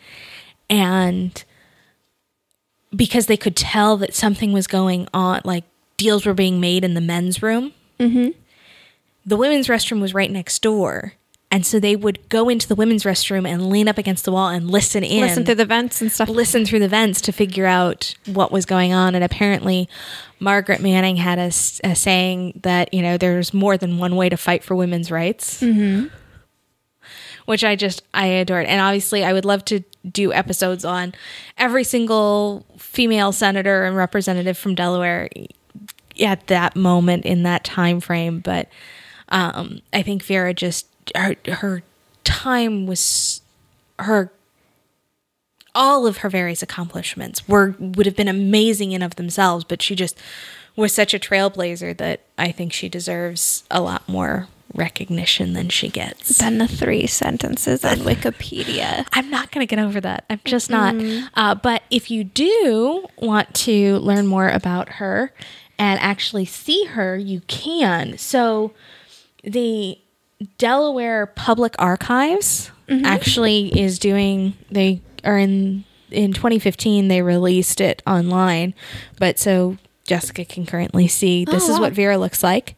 and 0.68 1.44
because 2.94 3.26
they 3.26 3.36
could 3.36 3.56
tell 3.56 3.96
that 3.96 4.14
something 4.14 4.52
was 4.52 4.66
going 4.66 5.08
on, 5.14 5.40
like 5.44 5.64
deals 6.02 6.26
were 6.26 6.34
being 6.34 6.60
made 6.60 6.84
in 6.84 6.94
the 6.94 7.00
men's 7.00 7.42
room. 7.42 7.72
Mm-hmm. 7.98 8.38
The 9.24 9.36
women's 9.36 9.68
restroom 9.68 10.00
was 10.00 10.12
right 10.12 10.30
next 10.30 10.60
door. 10.62 11.14
And 11.52 11.66
so 11.66 11.78
they 11.78 11.96
would 11.96 12.30
go 12.30 12.48
into 12.48 12.66
the 12.66 12.74
women's 12.74 13.04
restroom 13.04 13.46
and 13.46 13.68
lean 13.68 13.86
up 13.86 13.98
against 13.98 14.24
the 14.24 14.32
wall 14.32 14.48
and 14.48 14.70
listen 14.70 15.04
in. 15.04 15.20
Listen 15.20 15.44
through 15.44 15.56
the 15.56 15.66
vents 15.66 16.00
and 16.00 16.10
stuff. 16.10 16.30
listen 16.30 16.64
through 16.64 16.78
the 16.78 16.88
vents 16.88 17.20
to 17.20 17.32
figure 17.32 17.66
out 17.66 18.14
what 18.24 18.50
was 18.50 18.64
going 18.64 18.94
on. 18.94 19.14
And 19.14 19.22
apparently, 19.22 19.86
Margaret 20.40 20.80
Manning 20.80 21.16
had 21.16 21.38
a 21.38 21.52
saying 21.52 22.60
that, 22.62 22.92
you 22.94 23.02
know, 23.02 23.18
there's 23.18 23.52
more 23.52 23.76
than 23.76 23.98
one 23.98 24.16
way 24.16 24.30
to 24.30 24.36
fight 24.38 24.64
for 24.64 24.74
women's 24.74 25.10
rights. 25.10 25.60
Mm-hmm. 25.60 26.06
Which 27.44 27.64
I 27.64 27.76
just, 27.76 28.02
I 28.14 28.28
adored. 28.28 28.64
And 28.64 28.80
obviously, 28.80 29.22
I 29.22 29.34
would 29.34 29.44
love 29.44 29.64
to 29.66 29.84
do 30.10 30.32
episodes 30.32 30.86
on 30.86 31.12
every 31.58 31.84
single 31.84 32.64
female 32.78 33.30
senator 33.30 33.84
and 33.84 33.94
representative 33.94 34.56
from 34.56 34.74
Delaware 34.74 35.28
at 36.20 36.46
that 36.48 36.76
moment 36.76 37.24
in 37.24 37.42
that 37.44 37.64
time 37.64 38.00
frame. 38.00 38.40
But 38.40 38.68
um, 39.28 39.80
I 39.92 40.02
think 40.02 40.22
Vera 40.24 40.54
just, 40.54 40.86
her, 41.14 41.36
her 41.46 41.82
time 42.24 42.86
was, 42.86 43.40
her 43.98 44.32
all 45.74 46.06
of 46.06 46.18
her 46.18 46.28
various 46.28 46.62
accomplishments 46.62 47.48
were 47.48 47.74
would 47.78 48.06
have 48.06 48.16
been 48.16 48.28
amazing 48.28 48.92
in 48.92 49.02
of 49.02 49.16
themselves, 49.16 49.64
but 49.64 49.80
she 49.82 49.94
just 49.94 50.18
was 50.76 50.92
such 50.92 51.14
a 51.14 51.18
trailblazer 51.18 51.96
that 51.96 52.20
I 52.38 52.52
think 52.52 52.72
she 52.72 52.88
deserves 52.88 53.64
a 53.70 53.80
lot 53.80 54.08
more 54.08 54.48
recognition 54.74 55.52
than 55.52 55.68
she 55.68 55.88
gets. 55.88 56.38
Than 56.38 56.58
the 56.58 56.68
three 56.68 57.06
sentences 57.06 57.84
on 57.84 57.96
Wikipedia. 57.98 59.06
I'm 59.12 59.28
not 59.28 59.50
going 59.50 59.66
to 59.66 59.70
get 59.76 59.82
over 59.82 60.00
that. 60.00 60.24
I'm 60.30 60.40
just 60.44 60.70
not. 60.70 60.94
Uh, 61.34 61.54
but 61.54 61.82
if 61.90 62.10
you 62.10 62.24
do 62.24 63.06
want 63.18 63.54
to 63.54 63.98
learn 63.98 64.26
more 64.26 64.48
about 64.48 64.88
her 64.88 65.32
and 65.78 65.98
actually 66.00 66.44
see 66.44 66.84
her, 66.86 67.16
you 67.16 67.40
can. 67.46 68.16
So 68.18 68.72
the 69.44 69.98
Delaware 70.58 71.26
Public 71.26 71.74
Archives 71.78 72.70
actually 73.04 73.68
is 73.80 73.98
doing. 73.98 74.54
They 74.70 75.00
are 75.24 75.38
in 75.38 75.84
in 76.10 76.32
2015. 76.34 77.08
They 77.08 77.22
released 77.22 77.80
it 77.80 78.02
online, 78.06 78.74
but 79.18 79.38
so 79.38 79.78
Jessica 80.04 80.44
can 80.44 80.66
currently 80.66 81.08
see 81.08 81.44
this 81.46 81.64
Oh, 81.68 81.72
is 81.72 81.76
wow. 81.76 81.80
what 81.80 81.92
Vera 81.94 82.18
looks 82.18 82.42
like. 82.42 82.74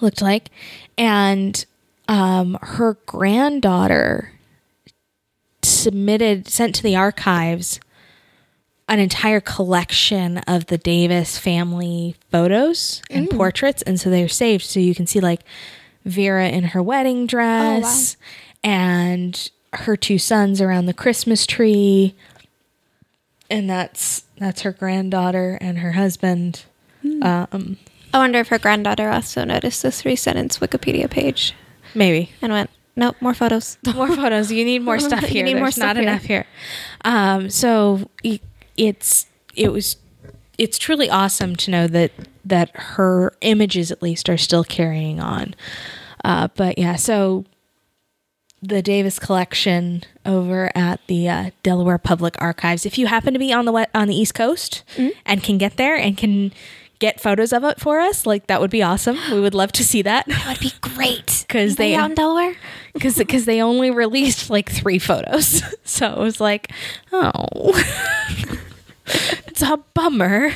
Looked 0.00 0.22
like, 0.22 0.48
and 0.96 1.64
um, 2.08 2.56
her 2.62 2.96
granddaughter 3.04 4.32
submitted 5.62 6.48
sent 6.48 6.74
to 6.76 6.82
the 6.82 6.96
archives 6.96 7.78
an 8.88 8.98
entire 8.98 9.40
collection 9.40 10.38
of 10.38 10.66
the 10.66 10.78
Davis 10.78 11.38
family 11.38 12.16
photos 12.30 13.02
and 13.10 13.30
portraits 13.30 13.82
and 13.82 13.98
so 14.00 14.10
they're 14.10 14.28
saved 14.28 14.64
so 14.64 14.80
you 14.80 14.94
can 14.94 15.06
see 15.06 15.20
like 15.20 15.40
Vera 16.04 16.48
in 16.48 16.64
her 16.64 16.82
wedding 16.82 17.26
dress 17.26 18.16
and 18.62 19.50
her 19.72 19.96
two 19.96 20.18
sons 20.18 20.60
around 20.60 20.86
the 20.86 20.94
Christmas 20.94 21.46
tree 21.46 22.14
and 23.48 23.70
that's 23.70 24.24
that's 24.38 24.62
her 24.62 24.72
granddaughter 24.72 25.58
and 25.60 25.78
her 25.78 25.92
husband 25.92 26.64
um 27.22 27.78
I 28.14 28.18
wonder 28.18 28.40
if 28.40 28.48
her 28.48 28.58
granddaughter 28.58 29.08
also 29.08 29.44
noticed 29.44 29.82
the 29.82 29.90
three 29.90 30.16
sentence 30.16 30.58
Wikipedia 30.58 31.08
page 31.08 31.54
maybe 31.94 32.30
and 32.42 32.52
went, 32.52 32.70
nope, 32.96 33.16
more 33.20 33.34
photos. 33.34 33.78
more 33.94 34.08
photos. 34.08 34.52
You 34.52 34.64
need 34.64 34.80
more 34.82 34.98
stuff 34.98 35.24
here. 35.24 35.38
You 35.46 35.54
need 35.54 35.60
more 35.60 35.70
stuff 35.70 35.88
not 35.88 35.96
here. 35.96 36.02
enough 36.02 36.22
here. 36.22 36.46
Um, 37.04 37.50
so 37.50 38.10
it's 38.76 39.26
it 39.54 39.72
was 39.72 39.96
it's 40.58 40.78
truly 40.78 41.08
awesome 41.10 41.56
to 41.56 41.70
know 41.70 41.86
that 41.86 42.12
that 42.44 42.70
her 42.74 43.32
images 43.40 43.90
at 43.90 44.02
least 44.02 44.28
are 44.28 44.36
still 44.38 44.64
carrying 44.64 45.20
on. 45.20 45.54
Uh, 46.24 46.48
but 46.56 46.78
yeah, 46.78 46.96
so 46.96 47.44
the 48.62 48.80
Davis 48.82 49.18
collection 49.18 50.02
over 50.24 50.70
at 50.76 51.00
the 51.08 51.28
uh, 51.28 51.50
Delaware 51.62 51.98
Public 51.98 52.34
Archives. 52.40 52.86
If 52.86 52.96
you 52.96 53.06
happen 53.08 53.32
to 53.32 53.38
be 53.40 53.52
on 53.52 53.64
the 53.64 53.88
on 53.94 54.08
the 54.08 54.14
East 54.14 54.34
Coast 54.34 54.84
and 55.26 55.42
can 55.42 55.58
get 55.58 55.76
there 55.76 55.96
and 55.96 56.16
can 56.16 56.52
get 57.00 57.20
photos 57.20 57.52
of 57.52 57.64
it 57.64 57.80
for 57.80 57.98
us, 57.98 58.24
like 58.26 58.46
that 58.46 58.60
would 58.60 58.70
be 58.70 58.80
awesome. 58.82 59.18
We 59.32 59.40
would 59.40 59.54
love 59.54 59.72
to 59.72 59.84
see 59.84 60.02
that. 60.02 60.26
That'd 60.26 60.60
be 60.60 60.72
great. 60.80 61.44
'Cause 61.48 61.76
Anybody 61.78 61.96
they- 61.96 62.04
in 62.04 62.14
Delaware. 62.14 62.54
because 62.94 63.16
because 63.18 63.44
they 63.46 63.60
only 63.60 63.90
released 63.90 64.48
like 64.50 64.70
three 64.70 65.00
photos, 65.00 65.62
so 65.84 66.12
it 66.12 66.18
was 66.18 66.40
like, 66.40 66.70
oh, 67.12 67.72
it's 69.46 69.62
a 69.62 69.78
bummer. 69.94 70.52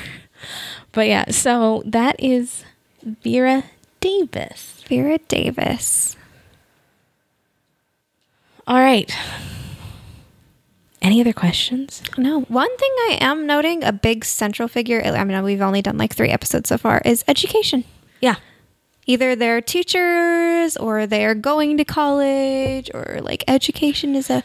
But 0.92 1.08
yeah, 1.08 1.30
so 1.30 1.82
that 1.86 2.16
is 2.18 2.64
Vera 3.02 3.64
Davis. 4.00 4.82
Vera 4.88 5.18
Davis. 5.28 6.16
All 8.66 8.78
right. 8.80 9.14
Any 11.02 11.20
other 11.20 11.32
questions? 11.32 12.02
No, 12.18 12.40
one 12.42 12.74
thing 12.78 12.90
I 13.10 13.18
am 13.20 13.46
noting 13.46 13.84
a 13.84 13.92
big 13.92 14.24
central 14.24 14.66
figure. 14.66 15.00
I 15.04 15.22
mean, 15.22 15.40
we've 15.44 15.60
only 15.60 15.82
done 15.82 15.98
like 15.98 16.14
three 16.14 16.30
episodes 16.30 16.68
so 16.68 16.78
far. 16.78 17.00
Is 17.04 17.24
education. 17.28 17.84
Yeah. 18.20 18.36
either 19.06 19.36
they're 19.36 19.60
teachers 19.60 20.76
or 20.76 21.06
they're 21.06 21.34
going 21.34 21.76
to 21.76 21.84
college 21.84 22.90
or 22.92 23.18
like 23.22 23.44
education 23.46 24.16
is 24.16 24.30
a 24.30 24.42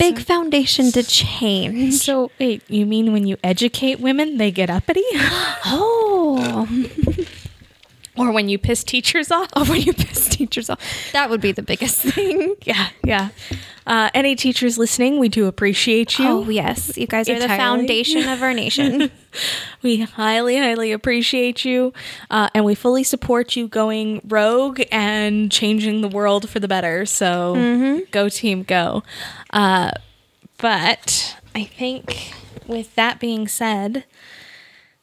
big 0.00 0.18
foundation 0.18 0.90
to 0.92 1.02
change. 1.02 1.94
So, 1.94 2.30
wait, 2.40 2.62
you 2.68 2.86
mean 2.86 3.12
when 3.12 3.26
you 3.26 3.36
educate 3.44 4.00
women, 4.00 4.38
they 4.38 4.50
get 4.50 4.70
uppity? 4.70 5.04
Oh. 5.62 6.66
or 8.20 8.32
when 8.32 8.48
you 8.48 8.58
piss 8.58 8.84
teachers 8.84 9.30
off? 9.30 9.48
Oh, 9.56 9.64
when 9.68 9.80
you 9.82 9.92
piss 9.92 10.28
teachers 10.28 10.70
off. 10.70 10.80
That 11.12 11.28
would 11.30 11.40
be 11.40 11.52
the 11.52 11.62
biggest 11.62 11.98
thing. 12.14 12.54
Yeah, 12.62 12.88
yeah. 13.04 13.28
Uh, 13.86 14.08
any 14.14 14.36
teachers 14.36 14.78
listening, 14.78 15.18
we 15.18 15.28
do 15.28 15.46
appreciate 15.46 16.18
you. 16.18 16.26
Oh, 16.28 16.48
yes. 16.48 16.96
You 16.96 17.06
guys 17.06 17.28
are 17.28 17.38
the 17.38 17.48
foundation 17.48 18.28
of 18.28 18.42
our 18.42 18.52
nation. 18.54 19.10
We 19.82 20.00
highly, 20.00 20.58
highly 20.58 20.90
appreciate 20.90 21.64
you. 21.64 21.92
Uh, 22.30 22.48
and 22.52 22.64
we 22.64 22.74
fully 22.74 23.04
support 23.04 23.54
you 23.54 23.68
going 23.68 24.20
rogue 24.24 24.80
and 24.90 25.52
changing 25.52 26.00
the 26.00 26.08
world 26.08 26.50
for 26.50 26.58
the 26.58 26.66
better. 26.66 27.06
So 27.06 28.02
go, 28.10 28.28
team, 28.28 28.64
go. 28.64 29.04
Uh, 29.50 29.92
but 30.58 31.36
I 31.54 31.62
think 31.62 32.32
with 32.66 32.92
that 32.96 33.20
being 33.20 33.46
said, 33.46 34.04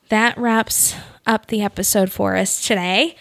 that 0.09 0.37
wraps 0.37 0.93
up 1.27 1.47
the 1.47 1.61
episode 1.61 2.11
for 2.11 2.35
us 2.35 2.65
today. 2.65 3.15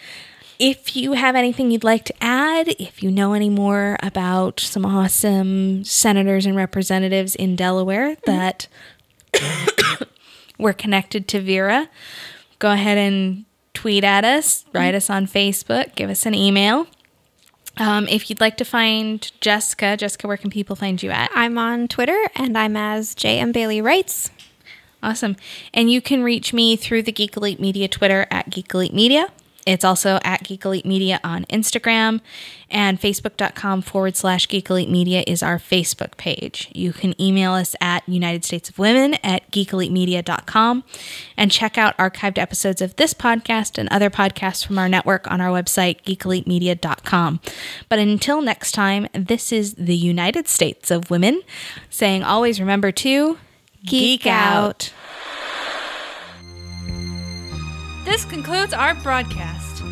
If 0.59 0.97
you 0.97 1.13
have 1.13 1.37
anything 1.37 1.71
you'd 1.71 1.85
like 1.85 2.05
to 2.07 2.15
add, 2.23 2.69
if 2.79 3.03
you 3.03 3.11
know 3.11 3.35
any 3.35 3.51
more 3.51 3.99
about 4.03 4.61
some 4.61 4.87
awesome 4.87 5.85
senators 5.85 6.47
and 6.47 6.57
representatives 6.57 7.35
in 7.35 7.57
Delaware 7.57 8.17
that 8.25 8.67
were 10.59 10.73
connected 10.73 11.29
to 11.29 11.41
Vera, 11.43 11.91
go 12.59 12.71
ahead 12.71 12.97
and 12.97 13.45
tweet 13.75 14.03
at 14.03 14.25
us, 14.25 14.65
write 14.73 14.95
us 14.95 15.11
on 15.11 15.27
Facebook, 15.27 15.95
give 15.95 16.09
us 16.09 16.25
an 16.25 16.35
email. 16.35 16.87
Um, 17.79 18.09
if 18.09 18.31
you'd 18.31 18.41
like 18.41 18.57
to 18.57 18.65
find 18.65 19.31
Jessica, 19.43 19.99
Jessica, 19.99 20.27
where 20.27 20.39
can 20.39 20.49
people 20.49 20.77
find 20.77 21.03
you 21.03 21.11
at? 21.11 21.31
I'm 21.35 21.59
on 21.59 21.89
Twitter 21.89 22.19
and 22.35 22.57
I'm 22.57 22.75
as 22.75 23.15
JM 23.15 23.53
Bailey 23.53 23.83
Writes. 23.83 24.31
Awesome. 25.07 25.37
And 25.73 25.89
you 25.89 26.01
can 26.01 26.25
reach 26.25 26.53
me 26.53 26.75
through 26.75 27.05
the 27.05 27.13
Geek 27.13 27.37
Elite 27.37 27.61
Media 27.61 27.87
Twitter 27.87 28.27
at 28.29 28.51
Geek 28.51 28.75
Elite 28.75 28.93
Media. 28.93 29.29
It's 29.65 29.85
also 29.85 30.19
at 30.25 30.43
Geek 30.43 30.65
Elite 30.65 30.85
Media 30.85 31.21
on 31.23 31.45
Instagram 31.45 32.21
and 32.69 33.01
facebook.com 33.01 33.83
forward 33.83 34.17
slash 34.17 34.49
Geek 34.49 34.69
Elite 34.69 34.91
Media 34.91 35.23
is 35.25 35.45
our 35.45 35.59
Facebook 35.59 36.17
page. 36.17 36.69
You 36.75 36.93
can 36.93 37.21
email 37.23 37.53
us 37.53 37.77
at 37.81 38.09
United 38.09 38.45
States 38.45 38.69
of 38.69 38.81
Women 38.81 39.15
at 39.23 39.49
geekelitemedia.com 39.53 40.83
and 41.37 41.53
check 41.53 41.79
out 41.79 41.97
archived 41.99 42.39
episodes 42.39 42.83
of 42.83 42.97
this 42.97 43.15
podcast 43.15 43.79
and 43.79 43.89
other 43.91 44.11
podcasts 44.11 44.67
from 44.67 44.77
our 44.77 44.89
network 44.89 45.31
on 45.31 45.41
our 45.41 45.51
website, 45.51 46.03
geekelitemedia.com. 46.03 47.41
But 47.89 48.01
until 48.01 48.43
next 48.43 48.73
time, 48.73 49.07
this 49.13 49.53
is 49.53 49.75
the 49.75 49.97
United 49.97 50.49
States 50.49 50.91
of 50.91 51.11
Women 51.11 51.43
saying 51.91 52.25
always 52.25 52.59
remember 52.59 52.91
to 52.91 53.39
Geek 53.87 54.27
out. 54.27 54.93
This 58.05 58.25
concludes 58.25 58.73
our 58.75 58.95
broadcast. 58.97 59.83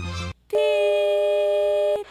Beep. 0.51 2.07